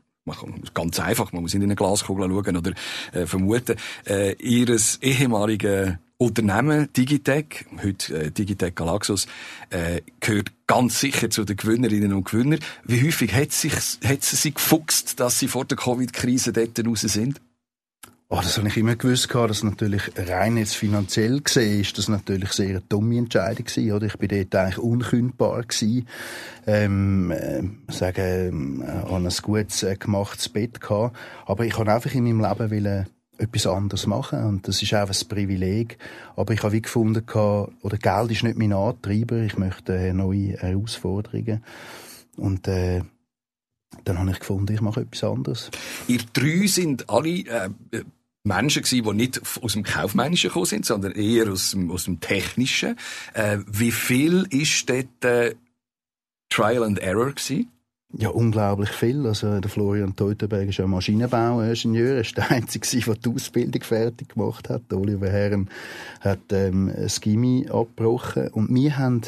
ganz 0.73 0.99
einfach, 0.99 1.31
man 1.31 1.43
muss 1.43 1.53
in 1.53 1.63
eine 1.63 1.75
Glaskugel 1.75 2.29
schauen 2.29 2.57
oder 2.57 2.71
äh, 3.13 3.25
vermuten, 3.25 3.75
äh, 4.07 4.33
ihres 4.33 4.97
ehemaligen 5.01 5.99
Unternehmen 6.17 6.91
Digitec, 6.93 7.65
heute 7.84 8.25
äh, 8.25 8.31
Digitec 8.31 8.75
Galaxus, 8.75 9.27
äh, 9.69 10.01
gehört 10.22 10.51
ganz 10.65 11.00
sicher 11.00 11.29
zu 11.29 11.43
den 11.43 11.57
Gewinnerinnen 11.57 12.13
und 12.13 12.25
Gewinnern. 12.25 12.59
Wie 12.85 13.05
häufig 13.05 13.33
hat, 13.33 13.51
sich, 13.51 13.74
hat 13.74 14.24
sie 14.24 14.35
sich 14.37 14.55
gefuchst, 14.55 15.20
dass 15.20 15.39
sie 15.39 15.50
vor 15.50 15.66
der 15.66 15.77
Covid-Krise 15.77 16.53
dort 16.53 16.87
raus 16.87 17.01
sind? 17.01 17.42
Oh, 18.27 18.37
das 18.37 18.57
habe 18.57 18.68
ich 18.70 18.77
immer 18.77 18.96
gewusst, 18.96 19.29
dass 19.35 19.63
natürlich 19.63 20.11
rein 20.18 20.57
jetzt 20.57 20.75
finanziell 20.75 21.42
gesehen 21.42 21.81
ist 21.81 21.98
das 21.98 22.07
natürlich 22.07 22.53
sehr 22.53 22.70
eine 22.70 22.81
dumme 22.81 23.18
Entscheidung 23.18 23.66
gewesen, 23.66 23.92
oder? 23.92 24.07
Ich 24.07 24.18
bin 24.18 24.29
dort 24.29 24.55
eigentlich 24.55 24.77
unkündbar 24.79 25.61
gewesen. 25.61 26.07
Ähm, 26.66 27.29
äh, 27.29 27.61
sagen, 27.92 28.81
äh, 28.81 29.11
habe 29.11 29.27
ein 29.27 29.33
gutes, 29.44 29.83
äh, 29.83 29.96
gemachtes 29.96 30.50
Bett 30.50 30.81
gehabt. 30.81 31.16
Aber 31.46 31.66
ich 31.66 31.77
habe 31.77 31.94
einfach 31.94 32.16
in 32.16 32.24
meinem 32.24 32.42
Leben 32.42 32.72
wollen, 32.72 33.05
etwas 33.37 33.67
anderes 33.67 34.07
machen 34.07 34.43
und 34.43 34.67
das 34.67 34.81
ist 34.81 34.93
auch 34.93 35.09
ein 35.09 35.27
Privileg. 35.27 35.98
Aber 36.35 36.53
ich 36.53 36.63
habe 36.63 36.74
wie 36.74 36.81
gefunden, 36.81 37.24
oder 37.81 37.98
Geld 37.98 38.31
ist 38.31 38.43
nicht 38.43 38.57
mein 38.57 38.74
Antreiber, 38.74 39.37
ich 39.37 39.57
möchte 39.57 39.95
äh, 39.95 40.13
neue 40.13 40.57
Herausforderungen 40.57 41.63
und 42.37 42.67
äh, 42.67 43.01
dann 44.03 44.19
habe 44.19 44.31
ich 44.31 44.39
gefunden, 44.39 44.74
ich 44.74 44.81
mache 44.81 45.01
etwas 45.01 45.24
anderes. 45.24 45.71
Ihr 46.07 46.21
drei 46.33 46.67
sind 46.67 47.09
alle 47.09 47.29
äh, 47.29 47.69
Menschen 48.43 48.83
gewesen, 48.83 49.03
die 49.03 49.13
nicht 49.13 49.41
aus 49.61 49.74
dem 49.74 49.83
Kaufmännischen 49.83 50.50
gekommen 50.50 50.65
sind, 50.65 50.85
sondern 50.85 51.13
eher 51.13 51.51
aus 51.51 51.71
dem, 51.71 51.89
aus 51.91 52.05
dem 52.05 52.19
Technischen. 52.19 52.98
Äh, 53.33 53.59
wie 53.67 53.91
viel 53.91 54.45
ist 54.50 54.89
dort 54.89 55.25
äh, 55.25 55.55
Trial 56.50 56.83
and 56.83 57.00
Error 57.00 57.31
gewesen? 57.31 57.71
Ja, 58.17 58.29
unglaublich 58.29 58.91
viel. 58.91 59.27
Also, 59.27 59.59
der 59.59 59.69
Florian 59.69 60.15
Teutenberg 60.15 60.69
ist 60.69 60.77
ja 60.77 60.87
Maschinenbauingenieur. 60.87 62.15
Er 62.15 62.21
ist 62.21 62.37
der 62.37 62.49
Einzige, 62.49 62.87
der 63.05 63.15
die 63.15 63.29
Ausbildung 63.29 63.83
fertig 63.83 64.29
gemacht 64.29 64.69
hat. 64.69 64.93
Oliver 64.93 65.29
Herren 65.29 65.69
hat 66.21 66.39
ähm, 66.51 66.93
das 66.95 67.19
Gimmi 67.19 67.67
abgebrochen. 67.69 68.47
Und 68.49 68.73
wir 68.73 68.97
haben 68.97 69.21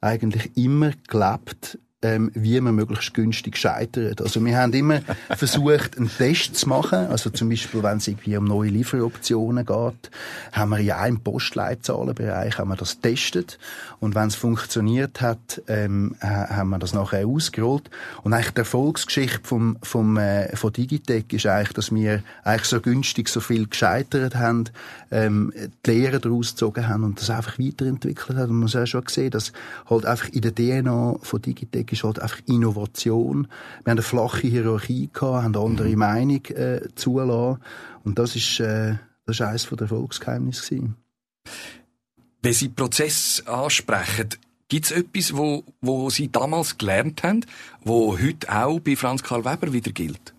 eigentlich 0.00 0.56
immer 0.56 0.92
gelebt 1.08 1.78
ähm, 2.02 2.30
wie 2.34 2.60
man 2.60 2.74
möglichst 2.74 3.14
günstig 3.14 3.56
scheitert. 3.56 4.20
Also 4.20 4.44
wir 4.44 4.56
haben 4.56 4.72
immer 4.72 5.00
versucht, 5.36 5.96
einen 5.96 6.10
Test 6.10 6.56
zu 6.56 6.68
machen. 6.68 7.06
Also 7.06 7.30
zum 7.30 7.48
Beispiel, 7.48 7.82
wenn 7.82 7.98
es 7.98 8.08
irgendwie 8.08 8.36
um 8.36 8.44
neue 8.44 8.70
Lieferoptionen 8.70 9.64
geht, 9.64 10.10
haben 10.52 10.70
wir 10.70 10.80
ja 10.80 11.06
im 11.06 11.20
Postleitzahlenbereich 11.20 12.58
haben 12.58 12.68
wir 12.68 12.76
das 12.76 13.00
testet 13.00 13.58
und 14.00 14.14
wenn 14.16 14.26
es 14.26 14.34
funktioniert 14.34 15.20
hat, 15.20 15.62
ähm, 15.68 16.16
haben 16.20 16.70
wir 16.70 16.78
das 16.80 16.92
nachher 16.92 17.26
ausgerollt. 17.26 17.88
Und 18.24 18.32
eigentlich 18.32 18.50
die 18.50 18.58
Erfolgsgeschichte 18.58 19.40
vom, 19.44 19.76
vom, 19.82 20.16
äh, 20.16 20.56
von 20.56 20.72
Digitec 20.72 21.32
ist 21.32 21.46
eigentlich, 21.46 21.72
dass 21.72 21.94
wir 21.94 22.22
eigentlich 22.42 22.64
so 22.64 22.80
günstig 22.80 23.28
so 23.28 23.38
viel 23.38 23.68
gescheitert 23.68 24.34
haben, 24.34 24.64
ähm, 25.12 25.52
die 25.86 25.90
Lehre 25.90 26.18
daraus 26.18 26.50
gezogen 26.50 26.88
haben 26.88 27.04
und 27.04 27.20
das 27.20 27.30
einfach 27.30 27.58
weiterentwickelt 27.60 28.38
haben. 28.38 28.50
Und 28.50 28.56
man 28.56 28.60
muss 28.62 28.74
auch 28.74 28.86
schon 28.86 29.04
sehen, 29.08 29.30
dass 29.30 29.52
halt 29.88 30.04
einfach 30.04 30.28
in 30.30 30.40
der 30.40 30.54
DNA 30.54 31.16
von 31.22 31.40
Digitec 31.40 31.91
ist 31.92 32.04
halt 32.04 32.20
einfach 32.20 32.40
Innovation. 32.46 33.48
Wir 33.84 33.90
haben 33.90 33.98
eine 33.98 34.02
flache 34.02 34.46
Hierarchie 34.46 35.10
gehabt, 35.12 35.44
haben 35.44 35.54
eine 35.54 35.64
andere 35.64 35.88
mhm. 35.88 35.98
Meinung 35.98 36.44
äh, 36.46 36.80
zulassen. 36.94 37.62
Und 38.04 38.18
das 38.18 38.36
ist, 38.36 38.60
äh, 38.60 38.96
das 39.26 39.36
ist 39.36 39.42
eines 39.42 39.68
der 39.68 39.80
Erfolgsgeheimnisse. 39.82 40.94
Wenn 42.42 42.52
Sie 42.52 42.68
Prozess 42.68 43.42
ansprechen, 43.46 44.30
gibt 44.68 44.86
es 44.86 44.90
etwas, 44.90 45.36
wo, 45.36 45.64
wo 45.80 46.10
Sie 46.10 46.30
damals 46.30 46.78
gelernt 46.78 47.22
haben, 47.22 47.44
wo 47.84 48.18
heute 48.18 48.50
auch 48.52 48.80
bei 48.80 48.96
Franz 48.96 49.22
Karl 49.22 49.44
Weber 49.44 49.72
wieder 49.72 49.92
gilt? 49.92 50.34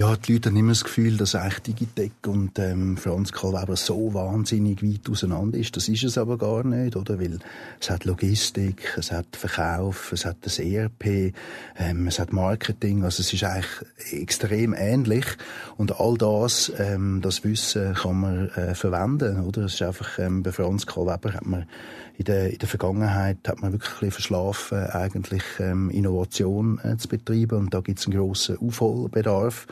Ja, 0.00 0.16
die 0.16 0.32
Leute 0.32 0.48
haben 0.48 0.56
immer 0.56 0.72
das 0.72 0.82
Gefühl, 0.82 1.16
dass 1.16 1.36
eigentlich 1.36 1.76
Digitec 1.76 2.10
und 2.26 2.58
ähm, 2.58 2.96
Franz 2.96 3.30
Karl 3.30 3.52
Weber 3.52 3.76
so 3.76 4.12
wahnsinnig 4.12 4.82
weit 4.82 5.08
auseinander 5.08 5.56
ist. 5.56 5.76
Das 5.76 5.86
ist 5.88 6.02
es 6.02 6.18
aber 6.18 6.36
gar 6.36 6.64
nicht, 6.64 6.96
oder? 6.96 7.20
Weil 7.20 7.38
es 7.80 7.90
hat 7.90 8.04
Logistik, 8.04 8.92
es 8.98 9.12
hat 9.12 9.36
Verkauf, 9.36 10.10
es 10.10 10.24
hat 10.24 10.38
das 10.40 10.58
ERP, 10.58 11.32
ähm, 11.76 12.08
es 12.08 12.18
hat 12.18 12.32
Marketing. 12.32 13.04
Also 13.04 13.20
es 13.20 13.32
ist 13.32 13.44
eigentlich 13.44 13.70
extrem 14.10 14.74
ähnlich. 14.74 15.26
Und 15.76 16.00
all 16.00 16.18
das, 16.18 16.72
ähm, 16.76 17.20
das 17.22 17.44
Wissen 17.44 17.94
kann 17.94 18.18
man 18.18 18.48
äh, 18.48 18.74
verwenden, 18.74 19.44
oder? 19.44 19.62
Es 19.66 19.74
ist 19.74 19.82
einfach, 19.82 20.18
ähm, 20.18 20.42
bei 20.42 20.50
Franz 20.50 20.86
Karl 20.86 21.06
Weber 21.06 21.34
hat 21.34 21.46
man 21.46 21.66
in 22.16 22.24
der, 22.24 22.52
in 22.52 22.58
der 22.58 22.68
Vergangenheit 22.68 23.38
hat 23.46 23.60
man 23.60 23.72
wirklich 23.72 24.02
ein 24.02 24.10
verschlafen, 24.10 24.78
eigentlich 24.86 25.42
ähm, 25.58 25.90
Innovation 25.90 26.80
äh, 26.84 26.96
zu 26.96 27.08
betreiben. 27.08 27.58
Und 27.58 27.74
da 27.74 27.80
gibt 27.80 27.98
es 27.98 28.06
einen 28.06 28.16
grossen 28.16 28.58
Aufholbedarf, 28.58 29.66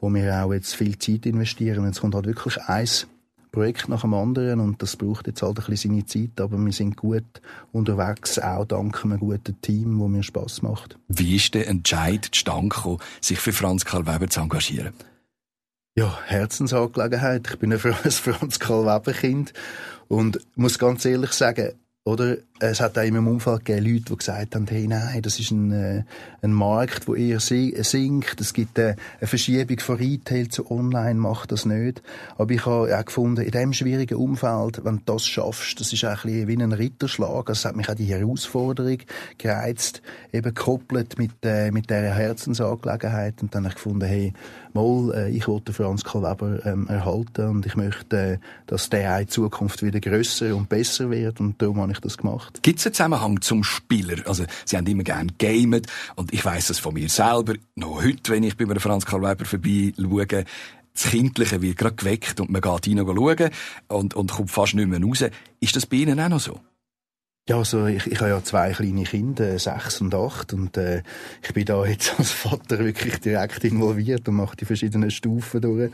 wo 0.00 0.12
wir 0.12 0.44
auch 0.44 0.52
jetzt 0.52 0.76
viel 0.76 0.96
Zeit 0.98 1.26
investieren. 1.26 1.80
Und 1.80 1.86
jetzt 1.86 2.00
kommt 2.00 2.14
halt 2.14 2.26
wirklich 2.26 2.56
eins 2.62 3.08
Projekt 3.50 3.88
nach 3.88 4.02
dem 4.02 4.14
anderen 4.14 4.60
und 4.60 4.82
das 4.82 4.96
braucht 4.96 5.26
jetzt 5.26 5.42
halt 5.42 5.58
ein 5.58 5.64
bisschen 5.66 5.90
seine 5.90 6.06
Zeit, 6.06 6.40
aber 6.40 6.58
wir 6.58 6.72
sind 6.72 6.96
gut 6.96 7.24
unterwegs, 7.72 8.38
auch 8.38 8.64
dank 8.64 9.04
einem 9.04 9.18
guten 9.18 9.60
Team, 9.60 9.98
wo 9.98 10.06
mir 10.06 10.22
Spaß 10.22 10.62
macht. 10.62 10.98
Wie 11.08 11.36
ist 11.36 11.54
der 11.54 11.66
Entscheid 11.66 12.28
zustande 12.30 12.68
gekommen, 12.68 12.98
sich 13.20 13.38
für 13.38 13.52
Franz 13.52 13.84
Karl 13.84 14.06
Weber 14.06 14.28
zu 14.28 14.40
engagieren? 14.40 14.92
Ja, 15.96 16.16
Herzensangelegenheit. 16.26 17.48
Ich 17.50 17.58
bin 17.58 17.72
ein 17.72 17.78
Franz 17.78 18.58
Karl 18.58 18.84
Weber 18.84 19.12
Kind 19.12 19.52
und 20.06 20.38
muss 20.54 20.78
ganz 20.78 21.04
ehrlich 21.04 21.32
sagen, 21.32 21.72
oder? 22.08 22.38
Es 22.60 22.80
hat 22.80 22.98
auch 22.98 23.02
in 23.02 23.14
meinem 23.14 23.28
Umfeld 23.28 23.64
gegeben, 23.64 23.86
Leute, 23.86 24.04
die 24.06 24.16
gesagt 24.16 24.56
haben, 24.56 24.66
hey, 24.68 24.88
nein, 24.88 25.22
das 25.22 25.38
ist 25.38 25.52
ein, 25.52 25.70
äh, 25.70 26.02
ein 26.42 26.52
Markt, 26.52 27.06
der 27.06 27.14
eher 27.14 27.38
sinkt. 27.38 28.40
Es 28.40 28.52
gibt 28.52 28.78
äh, 28.78 28.96
eine 29.20 29.28
Verschiebung 29.28 29.78
von 29.78 29.96
Retail 29.96 30.48
zu 30.48 30.68
Online, 30.68 31.14
macht 31.14 31.52
das 31.52 31.66
nicht. 31.66 32.02
Aber 32.36 32.50
ich 32.52 32.66
habe 32.66 32.98
auch 32.98 33.04
gefunden, 33.04 33.42
in 33.42 33.52
diesem 33.52 33.72
schwierigen 33.74 34.16
Umfeld, 34.16 34.84
wenn 34.84 34.96
du 34.96 35.02
das 35.06 35.24
schaffst, 35.24 35.78
das 35.78 35.92
ist 35.92 36.04
auch 36.04 36.24
ein 36.24 36.32
bisschen 36.32 36.48
wie 36.48 36.56
ein 36.60 36.72
Ritterschlag. 36.72 37.48
Also 37.48 37.52
es 37.52 37.64
hat 37.64 37.76
mich 37.76 37.88
auch 37.88 37.94
die 37.94 38.06
Herausforderung 38.06 38.98
gereizt, 39.38 40.02
eben 40.32 40.52
gekoppelt 40.52 41.16
mit, 41.16 41.30
äh, 41.44 41.70
mit 41.70 41.88
dieser 41.88 42.12
Herzensangelegenheit. 42.14 43.40
Und 43.40 43.54
dann 43.54 43.62
habe 43.62 43.70
ich 43.70 43.76
gefunden, 43.76 44.06
hey, 44.06 44.32
mal, 44.72 45.12
äh, 45.14 45.30
ich 45.30 45.46
wollte 45.46 45.72
Franz 45.72 46.02
Karl 46.02 46.24
Weber 46.24 46.66
ähm, 46.66 46.88
erhalten 46.88 47.48
und 47.50 47.66
ich 47.66 47.76
möchte, 47.76 48.16
äh, 48.16 48.38
dass 48.66 48.90
der 48.90 49.20
in 49.20 49.28
Zukunft 49.28 49.84
wieder 49.84 50.00
grösser 50.00 50.56
und 50.56 50.68
besser 50.68 51.08
wird. 51.10 51.38
Und 51.38 51.62
darum 51.62 51.80
habe 51.80 51.92
ich 51.92 52.00
das 52.00 52.18
gemacht 52.18 52.47
gemacht. 52.48 52.62
Gibt 52.62 52.78
es 52.78 52.86
einen 52.86 52.94
Zusammenhang 52.94 53.40
zum 53.40 53.64
Spieler? 53.64 54.26
Also, 54.26 54.44
Sie 54.64 54.76
haben 54.76 54.86
immer 54.86 55.04
gerne 55.04 55.32
gamet 55.38 55.86
und 56.16 56.32
ich 56.32 56.44
weiß 56.44 56.70
es 56.70 56.78
von 56.78 56.94
mir 56.94 57.08
selber, 57.08 57.54
noch 57.74 58.02
heute, 58.02 58.32
wenn 58.32 58.42
ich 58.42 58.56
bei 58.56 58.64
einem 58.64 58.80
Franz 58.80 59.06
Karl 59.06 59.22
Weber 59.22 59.44
vorbei 59.44 59.92
schaue, 59.96 60.44
das 60.94 61.10
Kindliche 61.10 61.62
wird 61.62 61.76
gerade 61.76 61.94
geweckt 61.94 62.40
und 62.40 62.50
man 62.50 62.60
geht 62.60 62.88
rein 62.88 62.98
schauen 62.98 63.50
und, 63.88 64.14
und 64.14 64.32
kommt 64.32 64.50
fast 64.50 64.74
nicht 64.74 64.88
mehr 64.88 65.00
raus. 65.00 65.24
Ist 65.60 65.76
das 65.76 65.86
bei 65.86 65.98
Ihnen 65.98 66.18
auch 66.18 66.28
noch 66.28 66.40
so? 66.40 66.60
Ja, 67.48 67.56
also 67.56 67.86
ich, 67.86 68.06
ich 68.06 68.20
habe 68.20 68.28
ja 68.28 68.44
zwei 68.44 68.72
kleine 68.72 69.04
Kinder, 69.04 69.58
sechs 69.58 70.02
und 70.02 70.14
acht, 70.14 70.52
und 70.52 70.76
äh, 70.76 71.00
ich 71.42 71.54
bin 71.54 71.64
da 71.64 71.82
jetzt 71.86 72.12
als 72.18 72.30
Vater 72.30 72.78
wirklich 72.78 73.20
direkt 73.20 73.64
involviert 73.64 74.28
und 74.28 74.34
mache 74.34 74.54
die 74.54 74.66
verschiedenen 74.66 75.10
Stufen 75.10 75.62
durch. 75.62 75.90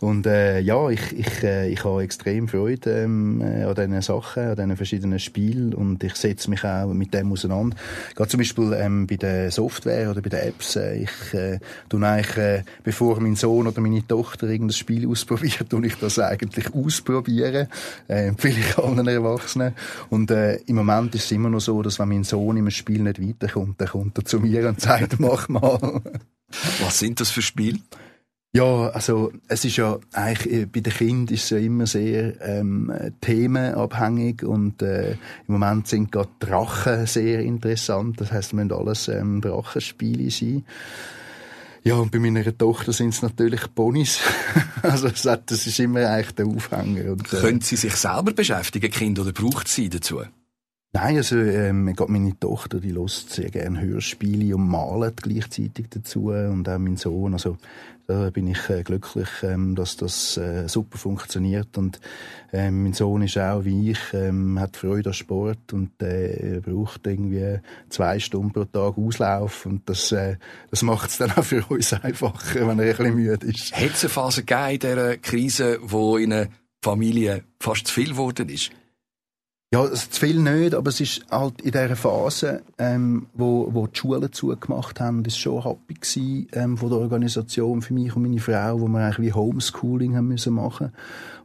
Und 0.00 0.26
äh, 0.26 0.60
ja, 0.60 0.88
ich, 0.88 1.12
ich, 1.12 1.42
äh, 1.42 1.68
ich 1.68 1.84
habe 1.84 2.04
extrem 2.04 2.48
Freude 2.48 3.02
ähm, 3.02 3.42
äh, 3.42 3.64
an 3.64 3.74
diesen 3.74 4.00
Sachen, 4.00 4.44
an 4.44 4.56
diesen 4.56 4.76
verschiedenen 4.78 5.18
Spielen 5.18 5.74
und 5.74 6.02
ich 6.02 6.14
setze 6.14 6.48
mich 6.48 6.64
auch 6.64 6.86
mit 6.94 7.12
dem 7.12 7.30
auseinander. 7.30 7.76
Gerade 8.14 8.30
zum 8.30 8.38
Beispiel 8.38 8.72
ähm, 8.72 9.06
bei 9.06 9.16
der 9.16 9.50
Software 9.50 10.10
oder 10.10 10.22
bei 10.22 10.30
den 10.30 10.40
Apps. 10.40 10.76
Äh, 10.76 11.02
ich 11.02 11.34
äh, 11.34 11.58
tue 11.90 12.02
eigentlich, 12.02 12.36
äh, 12.38 12.62
bevor 12.82 13.20
mein 13.20 13.36
Sohn 13.36 13.66
oder 13.66 13.82
meine 13.82 14.06
Tochter 14.06 14.46
irgendein 14.46 14.72
Spiel 14.72 15.06
ausprobiert, 15.10 15.68
tue 15.68 15.86
ich 15.86 15.96
das 15.96 16.18
eigentlich 16.18 16.72
ausprobieren. 16.72 17.68
Äh, 18.08 18.28
empfehle 18.28 18.56
ich 18.58 18.78
allen 18.78 19.06
Erwachsenen. 19.06 19.74
Und 20.08 20.30
äh, 20.30 20.54
im 20.64 20.76
Moment 20.76 20.93
Moment 20.96 21.14
ist 21.14 21.24
es 21.24 21.32
immer 21.32 21.50
noch 21.50 21.60
so, 21.60 21.82
dass 21.82 21.98
wenn 21.98 22.08
mein 22.08 22.24
Sohn 22.24 22.56
im 22.56 22.70
Spiel 22.70 23.02
nicht 23.02 23.20
weiterkommt, 23.20 23.80
dann 23.80 23.88
kommt 23.88 24.18
er 24.18 24.24
zu 24.24 24.40
mir 24.40 24.68
und 24.68 24.80
sagt, 24.80 25.18
mach 25.20 25.48
mal. 25.48 26.02
Was 26.80 26.98
sind 26.98 27.20
das 27.20 27.30
für 27.30 27.42
Spiele? 27.42 27.78
Ja, 28.56 28.88
also 28.90 29.32
es 29.48 29.64
ist 29.64 29.78
ja 29.78 29.98
eigentlich 30.12 30.54
äh, 30.54 30.66
bei 30.66 30.78
den 30.78 30.92
Kindern 30.92 31.34
ist 31.34 31.44
es 31.44 31.50
ja 31.50 31.58
immer 31.58 31.88
sehr 31.88 32.40
ähm, 32.40 32.92
themenabhängig 33.20 34.44
und 34.44 34.80
äh, 34.80 35.12
im 35.12 35.18
Moment 35.48 35.88
sind 35.88 36.12
gerade 36.12 36.28
Drachen 36.38 37.06
sehr 37.06 37.40
interessant. 37.40 38.20
Das 38.20 38.30
heißt, 38.30 38.50
es 38.50 38.52
müssen 38.52 38.70
alles 38.70 39.08
ähm, 39.08 39.40
Drachenspiele 39.40 40.30
sein. 40.30 40.64
Ja, 41.82 41.96
und 41.96 42.12
bei 42.12 42.20
meiner 42.20 42.56
Tochter 42.56 42.92
sind 42.92 43.12
es 43.12 43.22
natürlich 43.22 43.74
Ponys. 43.74 44.20
also 44.82 45.08
das 45.08 45.66
ist 45.66 45.80
immer 45.80 46.08
eigentlich 46.08 46.36
der 46.36 46.46
Aufhänger. 46.46 47.10
Und, 47.10 47.32
äh, 47.32 47.40
Können 47.40 47.60
Sie 47.60 47.74
sich 47.74 47.96
selber 47.96 48.32
beschäftigen, 48.32 48.90
Kind, 48.92 49.18
oder 49.18 49.32
braucht 49.32 49.66
sie 49.66 49.88
dazu? 49.88 50.22
Nein, 50.96 51.16
also 51.16 51.36
ähm, 51.36 51.92
meine 52.06 52.38
Tochter, 52.38 52.78
die 52.78 52.92
lässt 52.92 53.30
sehr 53.30 53.50
gerne 53.50 53.80
Hörspiele 53.80 54.54
und 54.54 54.68
malt 54.68 55.24
gleichzeitig 55.24 55.86
dazu 55.90 56.28
und 56.28 56.68
auch 56.68 56.78
mein 56.78 56.96
Sohn. 56.96 57.32
Also 57.32 57.56
da 58.06 58.30
bin 58.30 58.46
ich 58.46 58.70
äh, 58.70 58.84
glücklich, 58.84 59.28
ähm, 59.42 59.74
dass 59.74 59.96
das 59.96 60.36
äh, 60.36 60.68
super 60.68 60.96
funktioniert 60.96 61.76
und 61.78 61.98
ähm, 62.52 62.84
mein 62.84 62.92
Sohn 62.92 63.22
ist 63.22 63.36
auch 63.38 63.64
wie 63.64 63.90
ich, 63.90 63.98
ähm, 64.12 64.60
hat 64.60 64.76
Freude 64.76 65.10
an 65.10 65.14
Sport 65.14 65.72
und 65.72 66.00
äh, 66.00 66.60
braucht 66.64 67.04
irgendwie 67.08 67.58
zwei 67.88 68.20
Stunden 68.20 68.52
pro 68.52 68.64
Tag 68.64 68.96
Auslauf 68.96 69.66
und 69.66 69.88
das, 69.88 70.12
äh, 70.12 70.36
das 70.70 70.82
macht 70.82 71.10
es 71.10 71.18
dann 71.18 71.32
auch 71.32 71.42
für 71.42 71.64
uns 71.64 71.92
einfacher, 71.92 72.68
wenn 72.68 72.78
er 72.78 72.84
ein 72.84 72.96
bisschen 72.96 73.14
müde 73.16 73.46
ist. 73.48 73.74
Hat 73.74 73.94
es 73.94 74.04
eine 74.04 74.10
Phase 74.10 74.44
gegeben 74.44 74.70
in 74.70 74.78
dieser 74.78 75.16
Krise, 75.16 75.78
wo 75.82 76.18
in 76.18 76.32
einer 76.32 76.46
Familie 76.84 77.42
fast 77.58 77.88
zu 77.88 77.94
viel 77.94 78.10
geworden 78.10 78.48
ist? 78.48 78.70
Ja, 79.74 79.90
zu 79.90 80.20
viel 80.20 80.38
nicht, 80.38 80.72
aber 80.72 80.90
es 80.90 81.00
ist 81.00 81.26
halt 81.32 81.60
in 81.62 81.72
dieser 81.72 81.96
Phase, 81.96 82.62
ähm, 82.78 83.26
wo, 83.34 83.74
wo 83.74 83.88
die 83.88 83.98
Schulen 83.98 84.32
zugemacht 84.32 85.00
haben, 85.00 85.24
ist 85.24 85.36
schon 85.36 85.64
happy 85.64 85.94
gewesen, 85.94 86.46
ähm, 86.52 86.78
von 86.78 86.90
der 86.90 86.98
Organisation 87.00 87.82
für 87.82 87.92
mich 87.92 88.14
und 88.14 88.22
meine 88.22 88.38
Frau, 88.38 88.80
wo 88.80 88.86
wir 88.86 89.00
eigentlich 89.00 89.18
wie 89.18 89.32
Homeschooling 89.32 90.14
haben 90.14 90.28
müssen 90.28 90.54
machen 90.54 90.92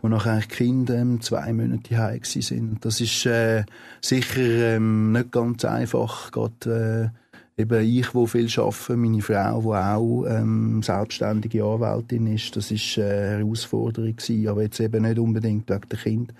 und 0.03 0.11
nachher 0.11 0.33
eigentlich 0.33 0.47
die 0.49 0.55
Kinder 0.57 0.95
ähm, 0.97 1.19
zwei 1.21 1.51
Monate 1.53 1.97
heim 1.97 2.19
sind. 2.23 2.85
Das 2.85 3.01
ist 3.01 3.25
äh, 3.25 3.63
sicher 3.99 4.75
ähm, 4.75 5.11
nicht 5.11 5.31
ganz 5.31 5.65
einfach, 5.65 6.31
gerade 6.31 7.11
äh, 7.57 7.61
eben 7.63 7.83
ich, 7.83 8.13
wo 8.13 8.27
viel 8.27 8.47
arbeite, 8.59 8.95
meine 8.95 9.23
Frau, 9.23 9.61
die 9.61 9.67
auch 9.69 10.25
ähm, 10.27 10.83
selbstständige 10.83 11.63
Anwältin 11.63 12.27
ist, 12.27 12.55
das 12.55 12.69
ist 12.69 12.95
äh, 12.99 13.01
eine 13.01 13.37
Herausforderung 13.39 14.15
gewesen, 14.15 14.47
aber 14.47 14.61
jetzt 14.61 14.79
eben 14.79 15.01
nicht 15.01 15.17
unbedingt 15.17 15.67
wegen 15.67 15.89
der 15.89 15.97
Kinder 15.97 16.33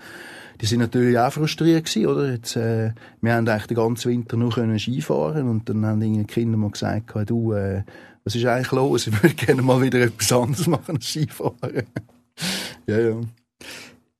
die 0.62 0.65
sind 0.65 0.80
natürlich 0.80 1.17
auch 1.17 1.32
frustriert 1.32 1.86
gewesen, 1.86 2.08
oder? 2.08 2.32
Jetzt, 2.32 2.56
äh, 2.56 2.91
wir 3.22 3.34
haben 3.34 3.48
eigentlich 3.48 3.67
den 3.67 3.78
ganzen 3.78 4.12
Winter 4.12 4.38
nur 4.38 4.52
können 4.52 4.78
Skifahren 4.78 5.48
und 5.48 5.69
dann 5.69 5.86
haben 5.86 6.00
die 6.02 6.24
Kinder 6.26 6.58
mal 6.58 6.72
gesagt, 6.72 7.12
du, 7.30 7.54
äh, 7.54 7.84
was 8.24 8.36
ist 8.36 8.45
eigentlich 8.45 8.72
los? 8.72 9.08
Ich 9.08 9.24
würde 9.24 9.36
gerne 9.36 9.62
mal 9.62 9.82
wieder 9.82 10.00
etwas 10.02 10.32
anderes 10.32 10.67
machen 10.67 10.98
als 10.98 11.08
Skifahren. 11.08 11.56
ja, 12.88 13.00
ja. 13.00 13.22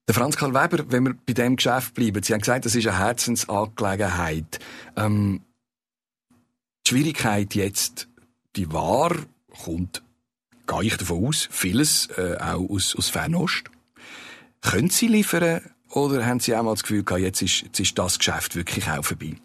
Der 0.08 0.16
Franz 0.16 0.38
Karl 0.38 0.54
Weber, 0.54 0.86
wenn 0.90 1.06
wir 1.06 1.16
bei 1.26 1.34
dem 1.34 1.56
Geschäft 1.58 1.94
bleiben, 1.94 2.24
Sie 2.24 2.34
haben 2.34 2.40
gesagt, 2.40 2.66
das 2.66 2.74
ist 2.74 2.88
eine 2.88 2.98
Herzensangelegenheit. 2.98 4.60
Ähm, 4.96 5.42
die 6.86 6.90
Schwierigkeit 6.90 7.54
jetzt, 7.54 8.08
die 8.56 8.72
war, 8.72 9.16
kommt, 9.64 10.02
gehe 10.66 10.84
ich 10.84 10.98
davon 10.98 11.28
aus, 11.28 11.48
vieles 11.52 12.08
äh, 12.18 12.38
auch 12.40 12.68
aus, 12.70 12.96
aus 12.96 13.10
Fernost. 13.10 13.66
Können 14.62 14.90
Sie 14.90 15.08
liefern 15.08 15.62
oder 15.92 16.26
haben 16.26 16.40
Sie 16.40 16.56
auch 16.56 16.64
mal 16.64 16.72
das 16.72 16.84
Gefühl 16.84 17.04
gehabt, 17.04 17.22
jetzt 17.22 17.42
ist, 17.42 17.62
jetzt 17.62 17.80
ist 17.80 17.98
das 17.98 18.18
Geschäft 18.18 18.56
wirklich 18.56 18.90
auch 18.90 19.04
vorbei? 19.04 19.36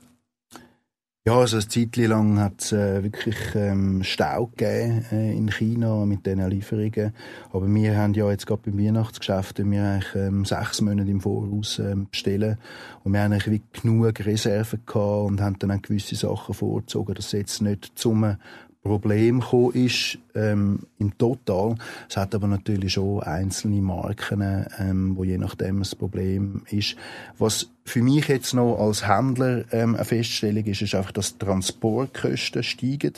Ja, 1.27 1.39
also 1.39 1.57
eine 1.57 1.67
Zeit 1.67 1.97
lang 1.97 2.39
hat 2.39 2.61
es 2.61 2.73
äh, 2.73 3.03
wirklich 3.03 3.37
ähm, 3.55 4.03
Stau 4.05 4.49
gegeben 4.49 5.07
äh, 5.11 5.33
in 5.35 5.51
China 5.51 6.05
mit 6.05 6.27
diesen 6.27 6.47
Lieferungen. 6.51 7.15
Aber 7.51 7.67
wir 7.67 7.97
haben 7.97 8.13
ja 8.13 8.31
jetzt 8.31 8.47
gerade 8.47 8.61
beim 8.67 8.79
Weihnachtsgeschäft 8.79 9.59
wir 9.59 9.83
eigentlich 9.83 10.15
ähm, 10.17 10.45
sechs 10.45 10.83
Monate 10.83 11.11
im 11.11 11.23
Voraus 11.23 11.79
ähm, 11.79 12.09
bestellen. 12.11 12.59
Und 13.05 13.15
wir 13.15 13.23
haben 13.23 13.33
eigentlich 13.33 13.63
genug 13.73 14.21
Reserven 14.21 14.83
gehabt 14.85 15.31
und 15.31 15.41
haben 15.41 15.59
dann 15.61 15.71
auch 15.71 15.81
gewisse 15.81 16.15
Sachen 16.15 16.55
vorgezogen, 16.55 17.15
dass 17.15 17.33
jetzt 17.33 17.63
nicht 17.63 17.93
zum 17.95 18.37
Problem 18.85 19.41
gekommen 19.41 19.73
ist 19.73 20.19
ähm, 20.35 20.81
im 20.99 21.17
Total. 21.17 21.75
Es 22.09 22.19
hat 22.19 22.35
aber 22.35 22.47
natürlich 22.47 22.93
schon 22.93 23.23
einzelne 23.23 23.81
Marken, 23.81 24.67
ähm, 24.79 25.17
wo 25.17 25.25
je 25.25 25.39
nachdem 25.39 25.79
das 25.79 25.95
Problem 25.95 26.63
ist. 26.71 26.95
Was 27.39 27.71
für 27.87 28.03
mich 28.03 28.29
jetzt 28.29 28.53
noch 28.53 28.79
als 28.79 29.09
Händler 29.09 29.65
ähm, 29.73 29.95
eine 29.95 30.05
Feststellung 30.05 30.65
ist, 30.65 30.83
ist 30.83 30.95
einfach, 30.95 31.13
dass 31.13 31.39
Transportkosten 31.39 32.63
steigen, 32.63 33.15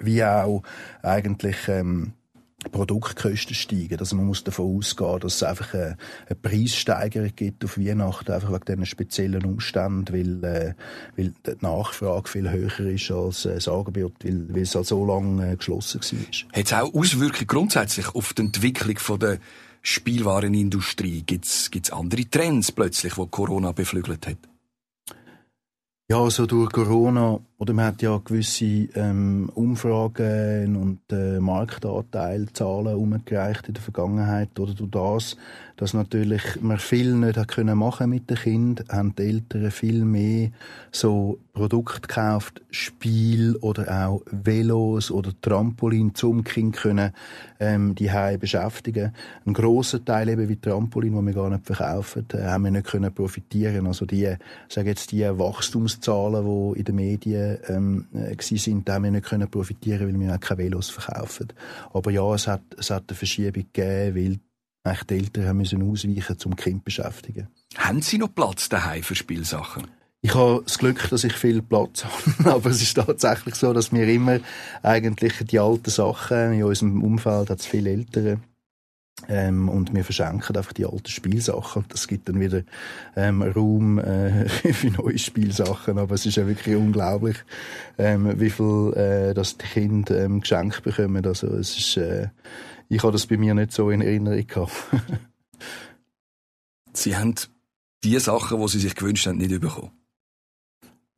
wie 0.00 0.22
auch 0.22 0.62
eigentlich 1.02 1.56
ähm, 1.68 2.12
Produktkosten 2.70 3.54
steigen. 3.54 3.98
Also 3.98 4.16
man 4.16 4.26
muss 4.26 4.44
davon 4.44 4.76
ausgehen, 4.76 5.20
dass 5.20 5.36
es 5.36 5.42
einfach 5.42 5.74
eine, 5.74 5.96
eine 6.26 6.36
Preissteigerung 6.36 7.32
gibt 7.34 7.64
auf 7.64 7.78
Weihnachten, 7.78 8.32
einfach 8.32 8.52
wegen 8.52 8.64
diesen 8.64 8.86
speziellen 8.86 9.44
Umständen, 9.44 10.12
weil, 10.12 10.44
äh, 10.44 10.74
weil 11.16 11.32
die 11.46 11.52
Nachfrage 11.60 12.28
viel 12.28 12.50
höher 12.50 12.80
ist 12.80 13.10
als 13.10 13.44
äh, 13.44 13.54
das 13.54 13.68
Angebot, 13.68 14.12
weil, 14.22 14.54
weil 14.54 14.62
es 14.62 14.74
halt 14.74 14.86
so 14.86 15.04
lange 15.04 15.52
äh, 15.52 15.56
geschlossen 15.56 16.00
war. 16.00 16.58
Hat 16.58 16.66
es 16.66 16.72
auch 16.72 16.94
Auswirkungen 16.94 17.46
grundsätzlich 17.46 18.14
auf 18.14 18.32
die 18.32 18.42
Entwicklung 18.42 18.98
von 18.98 19.20
der 19.20 19.38
Spielwarenindustrie? 19.82 21.22
Gibt 21.22 21.44
es 21.46 21.90
andere 21.92 22.28
Trends 22.28 22.72
plötzlich, 22.72 23.14
die 23.14 23.26
Corona 23.30 23.72
beflügelt 23.72 24.26
hat? 24.26 24.38
Ja, 26.10 26.18
also 26.18 26.44
durch 26.44 26.70
Corona, 26.70 27.40
oder 27.64 27.72
man 27.72 27.86
hat 27.86 28.02
ja 28.02 28.20
gewisse 28.22 28.90
ähm, 28.94 29.50
Umfragen 29.54 30.76
und 30.76 31.00
äh, 31.10 31.40
Marktanteilzahlen 31.40 32.94
umgereicht 32.94 33.68
in 33.68 33.72
der 33.72 33.82
Vergangenheit, 33.82 34.60
oder 34.60 34.74
durch 34.74 34.90
das, 34.90 35.36
dass 35.76 35.94
natürlich 35.94 36.42
man 36.60 36.78
viel 36.78 37.14
nicht 37.14 37.38
hat 37.38 37.48
können 37.48 37.78
machen 37.78 38.10
mit 38.10 38.28
den 38.28 38.36
Kindern, 38.36 38.86
haben 38.90 39.14
die 39.16 39.22
Eltern 39.22 39.70
viel 39.70 40.04
mehr 40.04 40.50
so 40.92 41.38
Produkte 41.54 42.02
gekauft, 42.02 42.62
Spiel 42.70 43.56
oder 43.56 44.06
auch 44.06 44.22
Velos 44.30 45.10
oder 45.10 45.32
Trampolin 45.40 46.14
zum 46.14 46.44
Kind 46.44 46.76
können 46.76 47.12
ähm, 47.60 47.94
die 47.94 48.10
beschäftigen. 48.38 49.12
Ein 49.46 49.54
großer 49.54 50.04
Teil 50.04 50.28
eben 50.28 50.48
wie 50.48 50.56
Trampolin, 50.56 51.14
wo 51.14 51.22
wir 51.22 51.32
gar 51.32 51.48
nicht 51.48 51.64
verkaufen, 51.64 52.26
äh, 52.32 52.42
haben 52.42 52.64
wir 52.64 52.70
nicht 52.72 52.86
können 52.86 53.14
profitieren. 53.14 53.86
Also 53.86 54.04
die, 54.04 54.36
sage 54.68 54.90
jetzt 54.90 55.12
die 55.12 55.22
Wachstumszahlen, 55.22 56.44
die 56.44 56.78
in 56.80 56.84
den 56.84 56.94
Medien 56.96 57.53
Ferien 57.58 58.08
ähm, 58.12 58.36
äh, 58.38 58.58
sind, 58.58 58.88
da 58.88 59.02
wir 59.02 59.10
nicht 59.10 59.26
können 59.26 59.50
profitieren, 59.50 60.06
weil 60.06 60.20
wir 60.20 60.34
auch 60.34 60.40
keine 60.40 60.58
Velos 60.58 60.90
verkaufen. 60.90 61.52
Aber 61.92 62.10
ja, 62.10 62.34
es 62.34 62.46
hat, 62.46 62.62
es 62.78 62.90
hat 62.90 63.04
eine 63.08 63.16
Verschiebung 63.16 63.66
gegeben, 63.72 64.16
weil 64.16 64.40
eigentlich 64.84 65.06
die 65.06 65.14
Eltern 65.14 65.46
haben 65.46 65.58
müssen 65.58 65.90
ausweichen 65.90 66.38
zum 66.38 66.56
Kind 66.56 66.84
beschäftigen. 66.84 67.48
Haben 67.76 68.02
Sie 68.02 68.18
noch 68.18 68.34
Platz 68.34 68.68
daheim 68.68 69.02
für 69.02 69.14
Spielsachen? 69.14 69.86
Ich 70.20 70.34
habe 70.34 70.62
das 70.64 70.78
Glück, 70.78 71.08
dass 71.10 71.24
ich 71.24 71.34
viel 71.34 71.60
Platz 71.60 72.04
habe. 72.38 72.50
Aber 72.50 72.70
es 72.70 72.80
ist 72.80 72.94
tatsächlich 72.94 73.54
so, 73.56 73.72
dass 73.72 73.92
wir 73.92 74.08
immer 74.08 74.40
eigentlich 74.82 75.34
die 75.44 75.58
alten 75.58 75.90
Sachen, 75.90 76.54
in 76.54 76.64
unserem 76.64 77.02
Umfeld 77.02 77.50
hat 77.50 77.60
es 77.60 77.66
viele 77.66 77.90
Eltern, 77.90 78.42
ähm, 79.28 79.68
und 79.68 79.94
wir 79.94 80.04
verschenken 80.04 80.56
einfach 80.56 80.72
die 80.72 80.84
alten 80.84 81.08
Spielsachen. 81.08 81.84
Das 81.88 82.08
gibt 82.08 82.28
dann 82.28 82.40
wieder 82.40 82.62
ähm, 83.16 83.42
Raum 83.42 83.98
äh, 83.98 84.48
für 84.48 84.90
neue 84.90 85.18
Spielsachen. 85.18 85.98
Aber 85.98 86.14
es 86.14 86.26
ist 86.26 86.36
ja 86.36 86.46
wirklich 86.46 86.76
unglaublich, 86.76 87.36
ähm, 87.96 88.38
wie 88.38 88.50
viel 88.50 88.92
äh, 88.94 89.34
das 89.34 89.56
die 89.56 89.66
Kinder 89.66 90.24
ähm, 90.24 90.40
geschenkt 90.40 90.82
bekommen. 90.82 91.24
Also 91.24 91.48
es 91.48 91.76
ist, 91.76 91.96
äh, 91.96 92.28
ich 92.88 93.02
habe 93.02 93.12
das 93.12 93.26
bei 93.26 93.36
mir 93.36 93.54
nicht 93.54 93.72
so 93.72 93.90
in 93.90 94.02
Erinnerung 94.02 94.46
gehabt. 94.46 94.72
Sie 96.92 97.16
haben 97.16 97.34
die 98.04 98.18
Sachen, 98.18 98.60
die 98.60 98.68
Sie 98.68 98.80
sich 98.80 98.94
gewünscht 98.94 99.26
haben, 99.26 99.38
nicht 99.38 99.60
bekommen? 99.60 99.90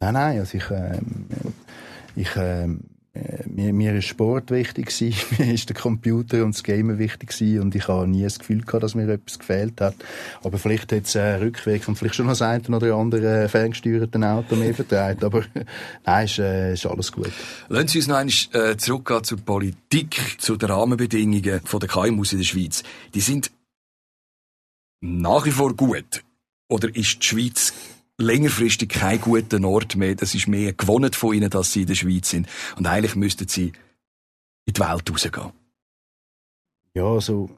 Nein, 0.00 0.14
nein. 0.14 0.38
Also 0.38 0.58
ich, 0.58 0.70
ähm, 0.70 1.26
ich 2.14 2.28
ähm, 2.36 2.80
äh, 2.80 2.95
mir, 3.46 3.72
mir 3.72 3.94
ist 3.94 4.06
Sport 4.06 4.50
wichtig 4.50 4.86
gewesen, 4.86 5.14
mir 5.38 5.54
ist 5.54 5.68
der 5.68 5.76
Computer 5.76 6.44
und 6.44 6.54
das 6.54 6.62
Gamen 6.62 6.98
wichtig 6.98 7.30
gewesen 7.30 7.60
und 7.60 7.74
ich 7.74 7.88
habe 7.88 8.06
nie 8.06 8.22
das 8.22 8.38
Gefühl 8.38 8.62
gehabt, 8.62 8.82
dass 8.82 8.94
mir 8.94 9.08
etwas 9.08 9.38
gefehlt 9.38 9.80
hat. 9.80 9.94
Aber 10.42 10.58
vielleicht 10.58 10.92
hat 10.92 11.04
es 11.04 11.16
einen 11.16 11.42
Rückweg 11.42 11.86
und 11.88 11.96
vielleicht 11.96 12.16
schon 12.16 12.28
das 12.28 12.42
eine 12.42 12.62
oder 12.68 12.94
andere 12.94 13.48
ferngesteuerte 13.48 14.18
Auto 14.26 14.56
mehr 14.56 14.74
vertreibt. 14.74 15.24
Aber 15.24 15.44
nein, 16.06 16.24
ist, 16.24 16.38
äh, 16.38 16.72
ist 16.72 16.86
alles 16.86 17.12
gut. 17.12 17.32
Lassen 17.68 17.88
Sie 17.88 17.98
uns 17.98 18.08
noch 18.08 18.16
einmal 18.16 18.70
äh, 18.70 18.76
zurückgehen 18.76 19.24
zur 19.24 19.38
Politik, 19.38 20.36
zu 20.38 20.56
den 20.56 20.70
Rahmenbedingungen 20.70 21.60
von 21.64 21.80
der 21.80 21.88
KMUs 21.88 22.32
in 22.32 22.38
der 22.38 22.44
Schweiz. 22.44 22.82
Die 23.14 23.20
sind 23.20 23.50
nach 25.00 25.44
wie 25.44 25.50
vor 25.50 25.74
gut. 25.74 26.22
Oder 26.68 26.94
ist 26.94 27.22
die 27.22 27.26
Schweiz 27.26 27.72
längerfristig 28.18 28.88
kein 28.88 29.20
guter 29.20 29.62
Ort 29.64 29.96
mehr. 29.96 30.14
Das 30.14 30.34
ist 30.34 30.48
mehr 30.48 30.72
gewonnen 30.72 31.12
von 31.12 31.34
ihnen, 31.34 31.50
dass 31.50 31.72
sie 31.72 31.82
in 31.82 31.86
der 31.86 31.94
Schweiz 31.94 32.30
sind. 32.30 32.48
Und 32.76 32.86
eigentlich 32.86 33.16
müssten 33.16 33.48
sie 33.48 33.72
in 34.64 34.74
die 34.74 34.80
Welt 34.80 35.10
rausgehen. 35.10 35.52
Ja, 36.94 37.04
also 37.04 37.50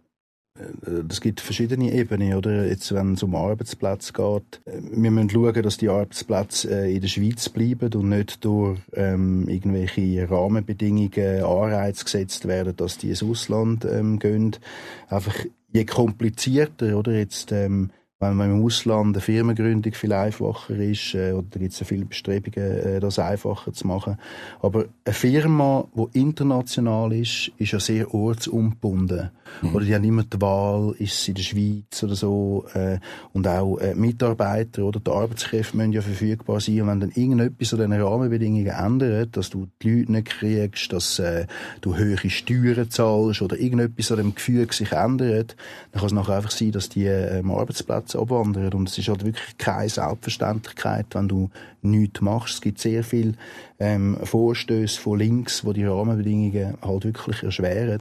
es 1.08 1.20
gibt 1.20 1.40
verschiedene 1.40 1.92
Ebenen, 1.92 2.34
oder? 2.34 2.66
Jetzt, 2.66 2.92
wenn 2.92 3.14
es 3.14 3.22
um 3.22 3.34
Arbeitsplätze 3.34 4.12
geht. 4.12 4.60
Wir 4.66 5.10
müssen 5.10 5.30
schauen, 5.30 5.62
dass 5.62 5.76
die 5.76 5.88
Arbeitsplätze 5.88 6.70
äh, 6.70 6.94
in 6.94 7.00
der 7.00 7.08
Schweiz 7.08 7.48
bleiben 7.48 7.92
und 7.94 8.08
nicht 8.08 8.44
durch 8.44 8.78
ähm, 8.92 9.48
irgendwelche 9.48 10.28
Rahmenbedingungen 10.28 11.44
Anreize 11.44 12.04
gesetzt 12.04 12.48
werden, 12.48 12.76
dass 12.76 12.98
die 12.98 13.10
ins 13.10 13.22
Ausland 13.22 13.84
ähm, 13.84 14.18
gehen. 14.18 14.56
Einfach 15.08 15.36
je 15.72 15.84
komplizierter, 15.84 16.98
oder? 16.98 17.12
Jetzt, 17.12 17.52
ähm, 17.52 17.90
wenn 18.20 18.34
man 18.34 18.50
im 18.50 18.64
Ausland 18.64 19.14
eine 19.14 19.20
Firmengründung 19.20 19.92
viel 19.92 20.12
einfacher 20.12 20.74
ist, 20.74 21.14
äh, 21.14 21.32
oder 21.32 21.46
da 21.50 21.60
gibt 21.60 21.72
es 21.72 21.80
ja 21.80 21.86
viele 21.86 22.04
Bestrebungen, 22.04 22.68
äh, 22.68 23.00
das 23.00 23.18
einfacher 23.20 23.72
zu 23.72 23.86
machen. 23.86 24.18
Aber 24.60 24.86
eine 25.04 25.14
Firma, 25.14 25.86
die 25.94 26.20
international 26.20 27.12
ist, 27.12 27.52
ist 27.58 27.72
ja 27.72 27.78
sehr 27.78 28.12
ortsungebunden. 28.12 29.30
Mhm. 29.62 29.74
Oder 29.74 29.84
die 29.84 29.94
haben 29.94 30.04
immer 30.04 30.24
die 30.24 30.40
Wahl, 30.40 30.94
ist 30.98 31.22
sie 31.22 31.30
in 31.30 31.34
der 31.36 31.42
Schweiz 31.42 32.02
oder 32.02 32.16
so. 32.16 32.64
Äh, 32.74 32.98
und 33.32 33.46
auch 33.46 33.78
äh, 33.78 33.94
Mitarbeiter 33.94 34.82
oder 34.82 34.98
die 34.98 35.10
Arbeitskräfte 35.10 35.76
müssen 35.76 35.92
ja 35.92 36.02
verfügbar 36.02 36.60
sein. 36.60 36.82
Und 36.82 36.88
wenn 36.88 37.00
dann 37.00 37.10
irgendetwas 37.10 37.72
an 37.72 37.78
diesen 37.78 38.02
Rahmenbedingungen 38.02 38.66
ändert, 38.66 39.36
dass 39.36 39.50
du 39.50 39.68
die 39.80 40.00
Leute 40.00 40.12
nicht 40.12 40.26
kriegst, 40.26 40.92
dass 40.92 41.20
äh, 41.20 41.46
du 41.82 41.96
höhere 41.96 42.30
Steuern 42.30 42.90
zahlst 42.90 43.42
oder 43.42 43.56
irgendetwas 43.56 44.10
an 44.10 44.18
dem 44.18 44.34
Gefühl 44.34 44.66
sich 44.72 44.90
ändert, 44.90 45.54
dann 45.92 46.00
kann 46.00 46.06
es 46.06 46.12
nachher 46.12 46.36
einfach 46.36 46.50
sein, 46.50 46.72
dass 46.72 46.88
die 46.88 47.04
ähm, 47.04 47.50
Arbeitsplätze 47.52 48.07
Plätze 48.08 48.18
abwandern. 48.18 48.72
Und 48.72 48.88
es 48.88 48.98
ist 48.98 49.08
halt 49.08 49.24
wirklich 49.24 49.56
keine 49.58 49.88
Selbstverständlichkeit, 49.88 51.06
wenn 51.12 51.28
du 51.28 51.50
nichts 51.82 52.20
machst. 52.20 52.54
Es 52.54 52.60
gibt 52.60 52.80
sehr 52.80 53.04
viele 53.04 53.34
ähm, 53.78 54.16
Vorstöße 54.22 55.00
von 55.00 55.18
links, 55.18 55.64
wo 55.64 55.72
die 55.72 55.84
Rahmenbedingungen 55.84 56.74
halt 56.82 57.04
wirklich 57.04 57.42
erschweren. 57.42 58.00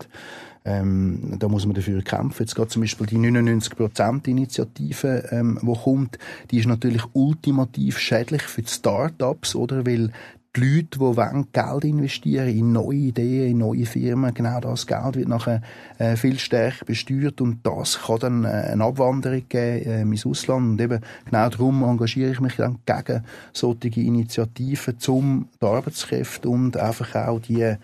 Ähm, 0.66 1.38
da 1.40 1.48
muss 1.48 1.66
man 1.66 1.76
dafür 1.76 2.02
kämpfen. 2.02 2.44
Jetzt 2.44 2.56
geht 2.56 2.70
zum 2.70 2.82
Beispiel 2.82 3.08
die 3.08 3.18
99%-Initiative, 3.18 5.30
ähm, 5.32 5.58
wo 5.62 5.76
kommt, 5.76 6.20
die 6.52 6.60
ist 6.60 6.68
natürlich 6.68 7.04
ultimativ 7.14 8.00
schädlich 8.00 8.42
für 8.42 8.64
die 8.64 8.70
Start-ups, 8.70 9.56
oder? 9.56 9.86
Weil 9.86 10.12
die 10.58 10.62
Leute, 10.62 10.88
die 10.94 11.00
wollen 11.00 11.48
Geld 11.52 11.86
investieren 11.86 12.50
in 12.50 12.72
neue 12.72 12.98
Ideen, 12.98 13.52
in 13.52 13.58
neue 13.60 13.86
Firmen, 13.86 14.34
genau 14.34 14.60
das 14.60 14.88
Geld 14.88 15.16
wird 15.16 15.28
nachher 15.28 15.62
äh, 16.00 16.16
viel 16.16 16.40
stärker 16.40 16.86
besteuert 16.86 17.40
und 17.42 17.66
das 17.66 18.00
kann 18.00 18.20
dann 18.20 18.44
äh, 18.44 18.48
eine 18.48 18.84
Abwanderung 18.84 19.44
geben 19.48 19.86
äh, 19.86 20.02
ins 20.02 20.26
Ausland 20.26 20.72
und 20.72 20.82
eben 20.82 21.02
genau 21.26 21.50
darum 21.50 21.84
engagiere 21.84 22.32
ich 22.32 22.40
mich 22.40 22.56
dann 22.56 22.80
gegen 22.86 23.24
solche 23.54 24.00
Initiativen, 24.00 24.98
um 25.08 25.48
die 25.62 25.66
Arbeitskräfte 25.66 26.50
und 26.50 26.78
einfach 26.78 27.16
auch 27.16 27.40
die, 27.40 27.76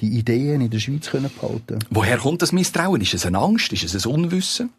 die 0.00 0.18
Ideen 0.18 0.62
in 0.62 0.70
der 0.70 0.78
Schweiz 0.78 1.04
zu 1.04 1.20
behalten. 1.20 1.78
Woher 1.90 2.18
kommt 2.18 2.42
das 2.42 2.52
Misstrauen? 2.52 3.00
Ist 3.00 3.14
es 3.14 3.26
eine 3.26 3.38
Angst? 3.38 3.72
Ist 3.72 3.84
es 3.84 4.06
ein 4.06 4.12
Unwissen? 4.12 4.70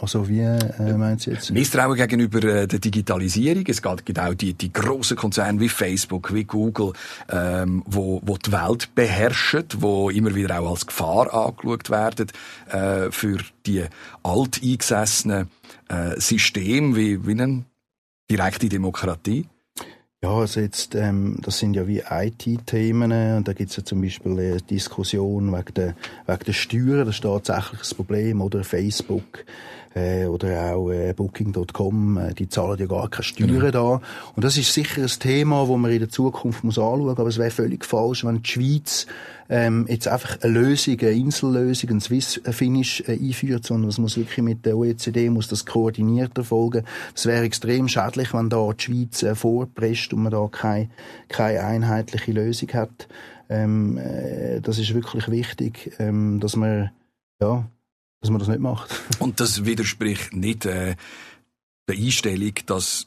Also 0.00 0.28
wie 0.28 0.40
äh, 0.40 0.96
meint 0.96 1.22
Sie 1.22 1.32
jetzt? 1.32 1.50
Misstrauen 1.50 1.96
gegenüber 1.96 2.42
äh, 2.44 2.66
der 2.68 2.78
Digitalisierung. 2.78 3.64
Es 3.66 3.82
gibt 3.82 4.18
auch 4.18 4.34
die, 4.34 4.54
die 4.54 4.72
grossen 4.72 5.16
Konzerne 5.16 5.58
wie 5.58 5.68
Facebook, 5.68 6.32
wie 6.32 6.44
Google, 6.44 6.92
ähm, 7.28 7.82
wo, 7.84 8.20
wo 8.24 8.36
die 8.36 8.52
Welt 8.52 8.94
beherrschen, 8.94 9.64
wo 9.78 10.10
immer 10.10 10.34
wieder 10.34 10.60
auch 10.60 10.70
als 10.70 10.86
Gefahr 10.86 11.34
angeschaut 11.34 11.90
werden 11.90 12.28
äh, 12.70 13.10
für 13.10 13.38
die 13.66 13.84
alteingesessenen 14.22 15.48
äh, 15.88 16.20
Systeme 16.20 16.94
wie, 16.94 17.26
wie 17.26 17.32
eine 17.32 17.64
direkte 18.30 18.68
Demokratie. 18.68 19.46
Ja, 20.20 20.30
also 20.30 20.58
jetzt, 20.58 20.96
ähm, 20.96 21.38
das 21.42 21.60
sind 21.60 21.74
ja 21.74 21.86
wie 21.86 22.02
IT-Themen 22.10 23.36
und 23.36 23.46
da 23.46 23.52
gibt's 23.52 23.76
ja 23.76 23.84
zum 23.84 24.00
Beispiel 24.02 24.32
eine 24.32 24.56
Diskussion 24.56 25.52
wegen 25.52 25.74
der, 25.74 25.94
wegen 26.26 26.44
der 26.44 26.52
Steuern, 26.52 27.06
das 27.06 27.16
ist 27.16 27.22
tatsächlich 27.22 27.78
das 27.78 27.94
Problem, 27.94 28.40
oder 28.40 28.64
Facebook 28.64 29.44
äh, 29.94 30.26
oder 30.26 30.74
auch 30.74 30.90
äh, 30.90 31.12
Booking.com, 31.12 32.18
äh, 32.18 32.34
die 32.34 32.48
zahlen 32.48 32.78
ja 32.78 32.86
gar 32.86 33.08
keine 33.08 33.24
Steuern 33.24 33.58
genau. 33.58 33.70
da. 33.70 34.00
Und 34.34 34.44
das 34.44 34.56
ist 34.56 34.72
sicher 34.72 35.02
ein 35.02 35.08
Thema, 35.08 35.66
das 35.66 35.76
man 35.76 35.90
in 35.90 35.98
der 36.00 36.08
Zukunft 36.08 36.64
muss 36.64 36.78
anschauen 36.78 37.00
muss, 37.00 37.18
aber 37.18 37.28
es 37.28 37.38
wäre 37.38 37.50
völlig 37.50 37.84
falsch, 37.84 38.24
wenn 38.24 38.42
die 38.42 38.48
Schweiz 38.48 39.06
ähm, 39.48 39.86
jetzt 39.88 40.08
einfach 40.08 40.38
eine 40.42 40.52
Lösung, 40.52 40.98
eine 41.00 41.10
Insellösung, 41.10 41.90
ein 41.90 42.00
Swiss-Finish 42.00 43.04
äh, 43.06 43.12
einführt, 43.12 43.64
sondern 43.64 43.88
es 43.88 43.98
muss 43.98 44.16
wirklich 44.16 44.44
mit 44.44 44.66
der 44.66 44.76
OECD 44.76 45.30
muss 45.30 45.48
das 45.48 45.64
koordiniert 45.64 46.36
erfolgen. 46.36 46.84
Es 47.14 47.26
wäre 47.26 47.44
extrem 47.44 47.88
schädlich, 47.88 48.34
wenn 48.34 48.50
da 48.50 48.70
die 48.72 48.84
Schweiz 48.84 49.22
äh, 49.22 49.34
vorpresst 49.34 50.12
und 50.12 50.22
man 50.22 50.32
da 50.32 50.48
keine, 50.50 50.90
keine 51.28 51.64
einheitliche 51.64 52.32
Lösung 52.32 52.68
hat. 52.74 53.08
Ähm, 53.48 53.96
äh, 53.96 54.60
das 54.60 54.78
ist 54.78 54.92
wirklich 54.94 55.30
wichtig, 55.30 55.92
ähm, 55.98 56.40
dass 56.40 56.54
man 56.54 56.90
ja, 57.40 57.66
dass 58.20 58.30
man 58.30 58.38
das 58.38 58.48
nicht 58.48 58.60
macht. 58.60 58.90
Und 59.18 59.40
das 59.40 59.64
widerspricht 59.64 60.32
nicht 60.32 60.64
äh, 60.66 60.96
der 61.88 61.96
Einstellung, 61.96 62.54
dass 62.66 63.06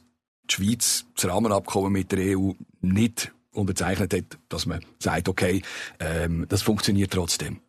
die 0.50 0.54
Schweiz 0.54 1.06
das 1.14 1.26
Rahmenabkommen 1.26 1.92
mit 1.92 2.12
der 2.12 2.38
EU 2.38 2.52
nicht 2.80 3.32
unterzeichnet 3.52 4.14
hat, 4.14 4.38
dass 4.48 4.66
man 4.66 4.84
sagt, 4.98 5.28
okay, 5.28 5.62
ähm, 6.00 6.46
das 6.48 6.62
funktioniert 6.62 7.12
trotzdem. 7.12 7.60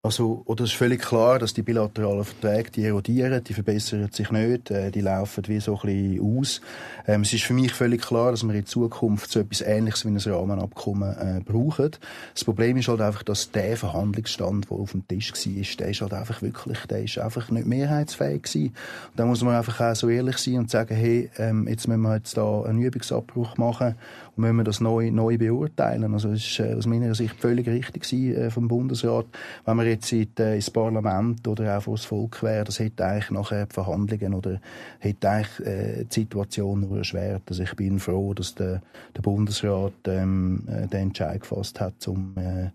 Also, 0.00 0.42
oder 0.46 0.62
es 0.62 0.70
ist 0.70 0.76
völlig 0.76 1.02
klar, 1.02 1.40
dass 1.40 1.54
die 1.54 1.62
bilateralen 1.62 2.24
Verträge, 2.24 2.70
die 2.70 2.84
erodieren, 2.84 3.42
die 3.42 3.52
verbessern 3.52 4.08
sich 4.12 4.30
nicht, 4.30 4.70
äh, 4.70 4.92
die 4.92 5.00
laufen 5.00 5.42
wie 5.48 5.58
so 5.58 5.74
ein 5.74 5.80
bisschen 5.80 6.38
aus. 6.38 6.60
Ähm, 7.08 7.22
es 7.22 7.32
ist 7.32 7.42
für 7.42 7.52
mich 7.52 7.72
völlig 7.72 8.02
klar, 8.02 8.30
dass 8.30 8.44
wir 8.44 8.54
in 8.54 8.64
Zukunft 8.64 9.28
so 9.28 9.40
etwas 9.40 9.60
Ähnliches 9.60 10.04
wie 10.04 10.10
ein 10.10 10.16
Rahmenabkommen 10.16 11.16
äh, 11.18 11.40
brauchen. 11.44 11.90
Das 12.32 12.44
Problem 12.44 12.76
ist 12.76 12.86
halt 12.86 13.00
einfach, 13.00 13.24
dass 13.24 13.50
der 13.50 13.76
Verhandlungsstand, 13.76 14.70
der 14.70 14.76
auf 14.78 14.92
dem 14.92 15.08
Tisch 15.08 15.32
war, 15.32 15.76
der 15.80 15.88
ist 15.88 16.00
halt 16.00 16.14
einfach 16.14 16.42
wirklich, 16.42 16.78
der 16.86 17.02
ist 17.02 17.18
einfach 17.18 17.50
nicht 17.50 17.66
mehrheitsfähig 17.66 18.44
gewesen. 18.44 18.66
Und 18.66 19.18
da 19.18 19.26
muss 19.26 19.42
man 19.42 19.56
einfach 19.56 19.80
auch 19.80 19.96
so 19.96 20.08
ehrlich 20.08 20.38
sein 20.38 20.58
und 20.58 20.70
sagen, 20.70 20.94
hey, 20.94 21.28
ähm, 21.38 21.66
jetzt 21.66 21.88
müssen 21.88 22.02
wir 22.02 22.14
jetzt 22.14 22.36
da 22.36 22.62
einen 22.62 22.80
Übungsabbruch 22.80 23.56
machen 23.56 23.96
und 24.36 24.42
müssen 24.42 24.56
wir 24.58 24.64
das 24.64 24.80
neu, 24.80 25.10
neu 25.10 25.38
beurteilen. 25.38 26.14
Also 26.14 26.30
es 26.30 26.46
ist 26.46 26.60
äh, 26.60 26.74
aus 26.74 26.86
meiner 26.86 27.16
Sicht 27.16 27.34
völlig 27.40 27.66
richtig 27.66 28.04
gewesen, 28.04 28.36
äh, 28.36 28.50
vom 28.50 28.68
Bundesrat, 28.68 29.26
wenn 29.66 29.76
wir 29.76 29.87
jetzt 29.88 30.12
ins 30.12 30.70
Parlament 30.70 31.46
oder 31.46 31.78
auch 31.78 31.82
vor 31.82 31.96
das 31.96 32.04
Volk 32.04 32.42
wäre, 32.42 32.64
das 32.64 32.78
hätte 32.78 33.04
eigentlich 33.04 33.30
nachher 33.30 33.66
die 33.66 33.74
Verhandlungen 33.74 34.34
oder 34.34 34.60
hätte 34.98 35.30
eigentlich 35.30 35.66
äh, 35.66 36.04
die 36.04 36.14
Situation 36.20 36.80
nur 36.80 36.98
erschwert. 36.98 37.42
Also 37.48 37.62
ich 37.62 37.74
bin 37.74 37.98
froh, 37.98 38.34
dass 38.34 38.54
der, 38.54 38.82
der 39.16 39.22
Bundesrat 39.22 39.92
ähm, 40.06 40.64
äh, 40.66 40.86
den 40.86 41.08
Entscheid 41.08 41.40
gefasst 41.40 41.80
hat, 41.80 42.06
um 42.08 42.34
äh, 42.36 42.70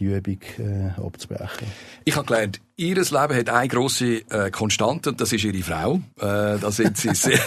die 0.00 0.06
Übung 0.06 0.38
äh, 0.58 1.00
abzubrechen. 1.00 1.68
Ich 2.04 2.16
habe 2.16 2.26
gelernt, 2.26 2.60
Ihr 2.76 2.94
Leben 2.94 3.12
hat 3.12 3.50
eine 3.50 3.68
grosse 3.68 4.22
äh, 4.30 4.50
Konstante 4.50 5.10
und 5.10 5.20
das 5.20 5.32
ist 5.32 5.44
Ihre 5.44 5.62
Frau. 5.62 5.96
Äh, 6.18 6.58
da 6.58 6.70
sind 6.70 6.96
Sie 6.96 7.10
sehr, 7.14 7.38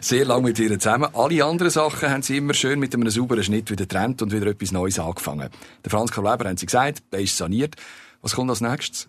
sehr 0.00 0.24
lange 0.24 0.44
mit 0.44 0.58
ihr 0.58 0.78
zusammen. 0.78 1.08
Alle 1.12 1.44
anderen 1.44 1.70
Sachen 1.70 2.08
haben 2.08 2.22
Sie 2.22 2.38
immer 2.38 2.54
schön 2.54 2.78
mit 2.78 2.94
einem 2.94 3.10
sauberen 3.10 3.44
Schnitt 3.44 3.70
wieder 3.70 3.84
getrennt 3.84 4.22
und 4.22 4.32
wieder 4.32 4.46
etwas 4.46 4.72
Neues 4.72 4.98
angefangen. 4.98 5.50
Der 5.84 5.90
Franz 5.90 6.10
Karl 6.10 6.24
Weber, 6.24 6.48
haben 6.48 6.56
Sie 6.56 6.66
gesagt, 6.66 7.02
der 7.12 7.20
ist 7.20 7.36
saniert. 7.36 7.76
Was 8.22 8.34
kommt 8.34 8.50
als 8.50 8.60
nächstes? 8.60 9.08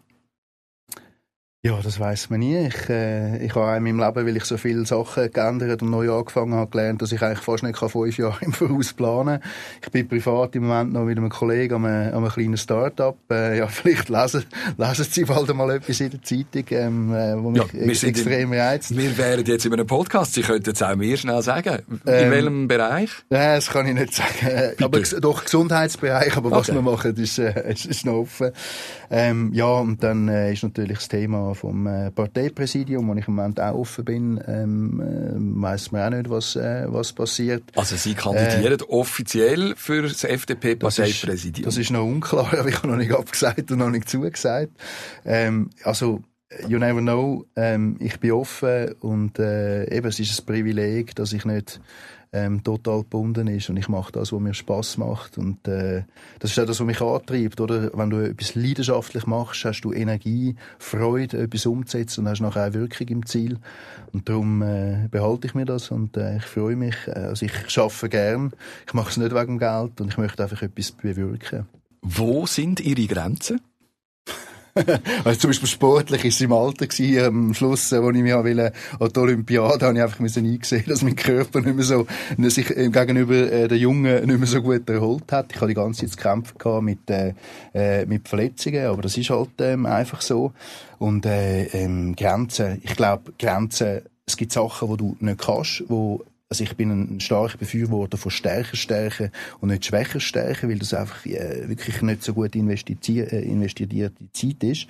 Ja, 1.62 1.78
das 1.84 2.00
weiß 2.00 2.30
man 2.30 2.40
nie. 2.40 2.68
Ich, 2.68 2.88
äh, 2.88 3.46
ich 3.46 3.54
habe 3.54 3.76
in 3.76 3.84
meinem 3.84 4.00
Leben, 4.00 4.26
weil 4.26 4.38
ich 4.38 4.46
so 4.46 4.56
viele 4.56 4.86
Sachen 4.86 5.30
geändert 5.30 5.82
und 5.82 5.90
neu 5.90 6.10
angefangen 6.10 6.54
habe, 6.54 6.72
gelernt, 6.72 7.02
dass 7.02 7.12
ich 7.12 7.22
eigentlich 7.22 7.40
fast 7.40 7.64
nicht 7.64 7.78
fünf 7.78 8.18
Jahre 8.18 8.38
im 8.46 8.54
Voraus 8.54 8.94
planen 8.94 9.42
kann. 9.42 9.52
Ich 9.84 9.92
bin 9.92 10.08
privat 10.08 10.56
im 10.56 10.68
Moment 10.68 10.94
noch 10.94 11.04
mit 11.04 11.18
einem 11.18 11.28
Kollegen 11.28 11.74
an 11.74 11.86
einem, 11.86 12.14
an 12.14 12.24
einem 12.24 12.32
kleinen 12.32 12.56
Start-up. 12.56 13.18
Äh, 13.30 13.58
ja, 13.58 13.68
vielleicht 13.68 14.08
lesen, 14.08 14.46
lesen 14.78 15.04
Sie 15.04 15.26
bald 15.26 15.54
mal 15.54 15.70
etwas 15.72 16.00
in 16.00 16.12
der 16.12 16.22
Zeitung, 16.22 16.64
ähm, 16.70 17.14
äh, 17.14 17.44
wo 17.44 17.50
mich 17.50 17.62
ja, 17.74 17.80
ex 17.82 18.04
extrem 18.04 18.54
reizt. 18.54 18.96
Wir 18.96 19.18
wären 19.18 19.44
jetzt 19.44 19.66
in 19.66 19.74
einem 19.74 19.86
Podcast. 19.86 20.36
Sie 20.36 20.44
könnten 20.44 20.72
es 20.72 20.82
auch 20.82 20.96
mir 20.96 21.18
schnell 21.18 21.42
sagen. 21.42 21.80
In 21.90 22.00
ähm, 22.06 22.32
welchem 22.32 22.68
Bereich? 22.70 23.10
Nein, 23.30 23.56
das 23.56 23.70
kann 23.70 23.86
ich 23.86 23.96
nicht 23.96 24.14
sagen. 24.14 24.76
Bitte. 24.78 24.86
Aber 24.86 25.02
doch 25.02 25.44
Gesundheitsbereich. 25.44 26.38
Aber 26.38 26.52
was 26.52 26.70
okay. 26.70 26.78
wir 26.78 26.84
machen, 26.84 27.18
ist, 27.18 27.38
äh, 27.38 27.70
ist, 27.70 27.86
ist 27.86 28.06
noch 28.06 28.14
offen. 28.14 28.52
Ähm, 29.12 29.52
ja, 29.54 29.66
und 29.66 30.02
dann 30.04 30.30
äh, 30.30 30.54
ist 30.54 30.64
natürlich 30.64 31.00
das 31.00 31.10
Thema 31.10 31.49
vom 31.56 31.88
äh, 31.88 32.12
Parteipräsidium, 32.12 33.08
wo 33.08 33.14
ich 33.16 33.28
im 33.28 33.36
Moment 33.36 33.60
auch 33.60 33.76
offen 33.76 34.06
bin, 34.06 34.42
ähm, 34.48 35.02
äh, 35.02 35.62
weiß 35.62 35.92
man 35.92 36.02
auch 36.14 36.18
nicht, 36.18 36.30
was, 36.30 36.56
äh, 36.56 36.86
was 36.88 37.14
passiert. 37.14 37.64
Also 37.76 37.96
Sie 37.96 38.14
kandidieren 38.14 38.80
äh, 38.80 38.84
offiziell 38.90 39.76
für 39.76 40.04
das 40.04 40.24
FDP-Parteipräsidium? 40.24 41.66
Das, 41.66 41.76
das, 41.76 41.82
ist 41.82 41.92
noch 41.92 42.04
unklar, 42.04 42.54
aber 42.60 42.70
ich 42.70 42.78
habe 42.78 42.88
noch 42.88 42.98
nicht 42.98 43.12
abgesagt 43.12 43.72
und 43.72 43.80
noch 43.80 43.90
nicht 43.90 44.10
zugesagt. 44.10 44.72
Ähm, 45.26 45.70
also 45.84 46.22
You 46.68 46.80
never 46.80 47.00
know. 47.00 47.46
Ähm, 47.56 47.98
ich 48.00 48.20
bin 48.20 48.32
offen 48.32 48.94
und 49.02 49.38
äh, 49.38 49.86
eben, 49.96 50.08
es 50.08 50.20
ist 50.20 50.40
ein 50.40 50.46
Privileg, 50.48 51.14
dass 51.14 51.32
ich 51.32 51.46
nicht 51.46 51.80
ähm, 52.32 52.64
total 52.64 53.00
gebunden 53.00 53.48
ist 53.48 53.70
und 53.70 53.78
ich 53.78 53.90
mache 53.90 54.12
das, 54.12 54.32
was 54.32 54.40
mir 54.40 54.54
Spaß 54.54 54.98
macht 54.98 55.38
und 55.38 55.68
äh, 55.68 56.04
das 56.40 56.52
ist 56.52 56.60
auch 56.60 56.66
das, 56.66 56.80
was 56.80 56.86
mich 56.86 57.02
antreibt, 57.02 57.60
oder? 57.60 57.92
Wenn 57.98 58.10
du 58.12 58.18
etwas 58.18 58.56
leidenschaftlich 58.56 59.26
machst, 59.26 59.66
hast 59.66 59.82
du 59.82 59.92
Energie, 59.92 60.56
Freude, 60.78 61.40
etwas 61.40 61.66
umzusetzen 61.66 62.22
und 62.22 62.30
hast 62.30 62.42
nachher 62.42 62.70
auch 62.70 62.74
Wirkung 62.74 63.08
im 63.08 63.26
Ziel 63.26 63.58
und 64.14 64.30
darum 64.30 64.62
äh, 64.62 65.08
behalte 65.10 65.48
ich 65.48 65.56
mir 65.56 65.66
das 65.66 65.90
und 65.90 66.18
äh, 66.18 66.38
ich 66.38 66.46
freue 66.46 66.76
mich, 66.76 66.96
äh, 67.08 67.12
also 67.12 67.46
ich 67.46 67.54
schaffe 67.70 68.10
gern, 68.10 68.52
ich 68.86 68.94
mache 68.94 69.10
es 69.10 69.18
nicht 69.18 69.34
wegen 69.34 69.58
Geld 69.58 70.00
und 70.00 70.10
ich 70.10 70.18
möchte 70.18 70.44
einfach 70.44 70.62
etwas 70.62 70.92
bewirken. 70.92 71.68
Wo 72.02 72.46
sind 72.46 72.80
Ihre 72.80 73.08
Grenzen? 73.08 73.60
also 75.24 75.40
zum 75.40 75.50
Beispiel 75.50 75.68
sportlich 75.68 76.26
ist 76.26 76.36
es 76.36 76.42
im 76.42 76.54
Alter 76.54 76.88
gewesen, 76.88 77.26
am 77.26 77.54
Schluss, 77.54 77.92
äh, 77.92 78.02
wo 78.02 78.10
ich 78.12 78.22
mich 78.22 78.34
an 78.34 78.46
die 78.46 79.20
Olympiade, 79.20 79.86
habe 79.86 79.98
ich 79.98 80.04
einfach 80.04 80.20
müssen 80.20 80.46
eingesehen, 80.46 80.86
dass 80.88 81.02
mein 81.02 81.16
Körper 81.16 81.62
nicht 81.62 81.76
mehr 81.76 81.86
so, 81.86 82.08
sich 82.38 82.68
gegenüber 82.68 83.36
äh, 83.36 83.68
den 83.68 83.78
Jungen 83.78 84.26
nicht 84.26 84.40
mehr 84.40 84.48
so 84.48 84.62
gut 84.62 84.90
erholt 84.90 85.32
hat. 85.32 85.52
Ich 85.52 85.58
hatte 85.58 85.68
die 85.68 85.74
ganze 85.74 86.02
Zeit 86.02 86.12
zu 86.12 86.18
kämpfen 86.18 86.86
mit, 86.86 87.10
äh, 87.10 87.34
äh, 87.74 88.06
mit 88.06 88.28
Verletzungen, 88.28 88.86
aber 88.86 89.02
das 89.02 89.18
ist 89.18 89.30
halt 89.30 89.50
ähm, 89.60 89.86
einfach 89.86 90.22
so. 90.22 90.54
Und 90.98 91.26
äh, 91.26 91.66
ähm, 91.68 92.16
Grenzen, 92.16 92.82
ich 92.84 92.96
glaube, 92.96 93.34
Grenzen, 93.38 94.02
es 94.26 94.38
gibt 94.38 94.52
Sachen, 94.52 94.90
die 94.90 94.98
du 94.98 95.18
nicht 95.20 95.40
kannst, 95.40 95.84
wo 95.88 96.24
also 96.50 96.64
ich 96.64 96.76
bin 96.76 96.90
ein 96.90 97.20
starker 97.20 97.60
Befürworter 97.60 98.18
von 98.18 98.32
stärker 98.32 98.76
Stärken 98.76 99.32
und 99.62 99.70
nicht 99.70 99.86
schwächer 99.86 100.20
Stärken, 100.20 100.70
weil 100.70 100.80
das 100.80 100.96
einfach 100.96 101.24
äh, 101.28 101.70
wirklich 101.70 102.02
nicht 102.02 102.24
so 102.24 102.34
gut 102.34 102.56
investierte, 102.56 103.32
äh, 103.32 103.44
investierte 103.44 104.12
Zeit 104.34 104.64
ist. 104.64 104.88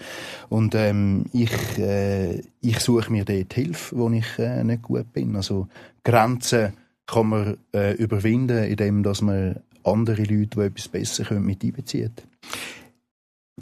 Und 0.47 0.73
ähm, 0.75 1.25
ich, 1.33 1.51
äh, 1.77 2.41
ich 2.61 2.79
suche 2.79 3.11
mir 3.11 3.25
dort 3.25 3.53
Hilfe, 3.53 3.97
wo 3.97 4.09
ich 4.09 4.39
äh, 4.39 4.63
nicht 4.63 4.83
gut 4.83 5.11
bin. 5.11 5.35
Also 5.35 5.67
Grenzen 6.05 6.73
kann 7.05 7.27
man 7.27 7.57
äh, 7.73 7.93
überwinden, 7.95 8.63
indem 8.63 9.03
dass 9.03 9.21
man 9.21 9.59
andere 9.83 10.23
Leute, 10.23 10.47
die 10.55 10.61
etwas 10.61 10.87
besser 10.87 11.25
können, 11.25 11.45
mit 11.45 11.61
einbezieht. 11.63 12.23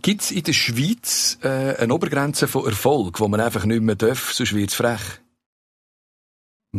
Gibt 0.03 0.21
es 0.21 0.31
in 0.31 0.43
der 0.43 0.53
Schweiz 0.53 1.39
äh, 1.41 1.77
eine 1.77 1.95
Obergrenze 1.95 2.47
von 2.47 2.65
Erfolg, 2.65 3.19
wo 3.19 3.27
man 3.27 3.39
einfach 3.39 3.65
nicht 3.65 3.81
mehr 3.81 3.95
darf, 3.95 4.33
sonst 4.33 4.53
wird 4.53 4.69
es 4.69 4.75
frech? 4.75 5.19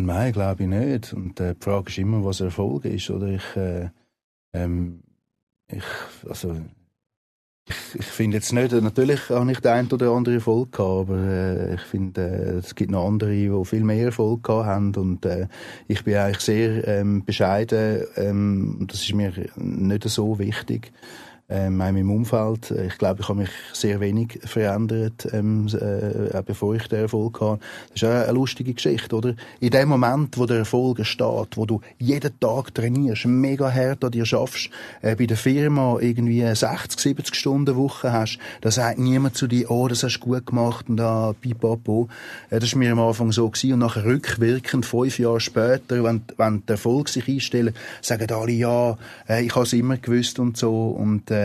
Nein, 0.06 0.32
glaube 0.32 0.62
ich 0.62 0.68
nicht. 0.68 1.12
Und 1.12 1.40
äh, 1.40 1.54
die 1.54 1.64
Frage 1.64 1.90
ist 1.90 1.98
immer, 1.98 2.24
was 2.24 2.40
Erfolg 2.40 2.84
ist. 2.84 3.11
Oder 3.11 3.26
ich, 3.28 3.56
äh, 3.56 3.90
ähm, 4.52 5.02
ich, 5.66 5.82
also, 6.28 6.56
ich, 7.68 7.76
ich 7.98 8.06
finde 8.06 8.37
jetzt 8.37 8.52
nicht, 8.52 8.72
natürlich 8.72 9.28
habe 9.28 9.50
ich 9.50 9.58
den 9.61 9.72
einen 9.72 9.92
oder 9.92 10.11
anderen 10.12 10.38
Erfolg 10.38 10.72
gehabt, 10.72 11.11
aber 11.11 11.18
äh, 11.18 11.74
ich 11.74 11.80
finde, 11.82 12.20
äh, 12.22 12.58
es 12.58 12.74
gibt 12.74 12.92
noch 12.92 13.06
andere, 13.06 13.32
die 13.32 13.64
viel 13.64 13.84
mehr 13.84 14.06
Erfolg 14.06 14.44
gehabt 14.44 14.66
haben 14.66 14.94
und 14.94 15.26
äh, 15.26 15.48
ich 15.88 16.04
bin 16.04 16.16
eigentlich 16.16 16.40
sehr 16.40 16.87
ähm, 16.87 17.24
bescheiden 17.24 18.04
ähm, 18.16 18.76
und 18.80 18.92
das 18.92 19.02
ist 19.02 19.12
mir 19.12 19.32
nicht 19.56 20.08
so 20.08 20.38
wichtig 20.38 20.92
ähm, 21.50 21.72
in 21.72 21.76
meinem 21.76 22.11
Umfeld. 22.11 22.70
Ich 22.70 22.98
glaube, 22.98 23.22
ich 23.22 23.28
habe 23.28 23.40
mich 23.40 23.50
sehr 23.72 24.00
wenig 24.00 24.38
verändert, 24.44 25.28
ähm, 25.32 25.66
äh, 25.68 26.42
bevor 26.44 26.74
ich 26.74 26.87
den 26.88 27.00
Erfolg 27.00 27.40
hatte. 27.40 27.61
Das 27.92 28.02
ist 28.02 28.08
auch 28.08 28.12
eine 28.12 28.32
lustige 28.32 28.74
Geschichte, 28.74 29.16
oder? 29.16 29.34
In 29.61 29.70
dem 29.70 29.88
Moment, 29.88 30.37
wo 30.37 30.44
der 30.44 30.58
Erfolg 30.58 31.04
steht, 31.06 31.56
wo 31.56 31.64
du 31.64 31.80
jeden 31.98 32.38
Tag 32.38 32.74
trainierst, 32.74 33.24
mega 33.26 33.72
hart 33.72 34.04
an 34.04 34.11
dir 34.11 34.26
schaffst, 34.26 34.68
äh, 35.00 35.16
bei 35.16 35.26
der 35.26 35.38
Firma 35.38 35.98
irgendwie 36.00 36.42
60, 36.54 37.00
70 37.00 37.34
Stunden 37.34 37.76
Woche 37.76 38.12
hast, 38.12 38.38
da 38.61 38.70
sagt 38.70 38.98
niemand 38.98 39.37
zu 39.37 39.46
dir, 39.46 39.70
oh, 39.70 39.88
das 39.88 40.02
hast 40.02 40.18
du 40.18 40.26
gut 40.26 40.46
gemacht 40.46 40.87
und 40.88 40.98
da, 40.98 41.34
pipapo. 41.40 42.08
Äh, 42.50 42.58
das 42.58 42.72
war 42.72 42.78
mir 42.80 42.92
am 42.92 43.00
Anfang 43.00 43.32
so 43.32 43.48
gewesen. 43.48 43.74
Und 43.74 43.78
nachher 43.80 44.04
rückwirkend, 44.04 44.84
fünf 44.84 45.18
Jahre 45.18 45.40
später, 45.40 46.04
wenn, 46.04 46.22
wenn 46.37 46.62
der 46.66 46.74
Erfolg 46.74 47.08
sich 47.08 47.26
einstellt, 47.26 47.74
sagen 48.02 48.30
alle, 48.30 48.52
ja, 48.52 48.98
äh, 49.28 49.44
ich 49.44 49.54
habe 49.54 49.64
es 49.64 49.72
immer 49.72 49.96
gewusst 49.96 50.38
und 50.38 50.56
so 50.56 50.88
und 50.88 51.30
äh, 51.30 51.38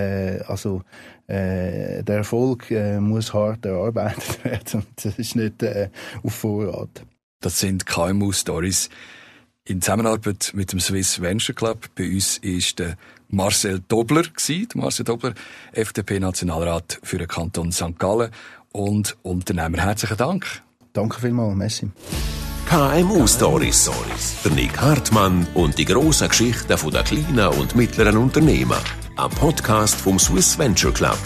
also 0.48 0.82
äh, 1.28 2.04
der 2.04 2.18
Erfolg 2.18 2.70
äh, 2.72 3.00
muss 3.00 3.34
hart 3.34 3.66
erarbeitet 3.66 4.44
werden 4.44 4.82
und 4.82 5.06
das 5.06 5.18
ist 5.18 5.36
nicht 5.36 5.64
äh, 5.64 5.90
auf 6.24 6.34
Vorrat. 6.36 7.06
Das 7.42 7.60
sind 7.60 7.86
KMU-Stories 7.86 8.90
in 9.66 9.82
Zusammenarbeit 9.82 10.52
mit 10.54 10.72
dem 10.72 10.80
Swiss 10.80 11.22
Venture 11.22 11.56
Club. 11.56 11.88
Bei 11.96 12.10
uns 12.10 12.38
ist 12.38 12.80
der 12.80 12.96
Marcel 13.30 13.82
Dobler 13.88 14.24
gewesen, 14.24 14.68
Marcel 14.76 15.06
Dobler, 15.06 15.34
FDP-Nationalrat 15.72 17.00
für 17.04 17.18
den 17.18 17.28
Kanton 17.28 17.72
St. 17.72 17.98
Gallen 17.98 18.32
und 18.72 19.18
Unternehmer. 19.24 19.80
Herzlichen 19.80 20.18
Dank. 20.18 20.62
Danke 20.94 21.20
vielmals, 21.20 21.56
Messi. 21.56 21.92
KMU 22.70 23.28
Stories. 23.28 23.90
Der 24.44 24.52
Nick 24.52 24.80
Hartmann 24.80 25.48
und 25.54 25.78
die 25.78 25.86
grossen 25.86 26.30
Geschichten 26.30 26.68
der 26.68 27.04
kleinen 27.04 27.48
und 27.60 27.76
mittleren 27.76 28.18
Unternehmen. 28.18 28.78
Ein 29.16 29.30
Podcast 29.30 30.02
vom 30.02 30.18
Swiss 30.18 30.58
Venture 30.58 30.92
Club. 30.92 31.18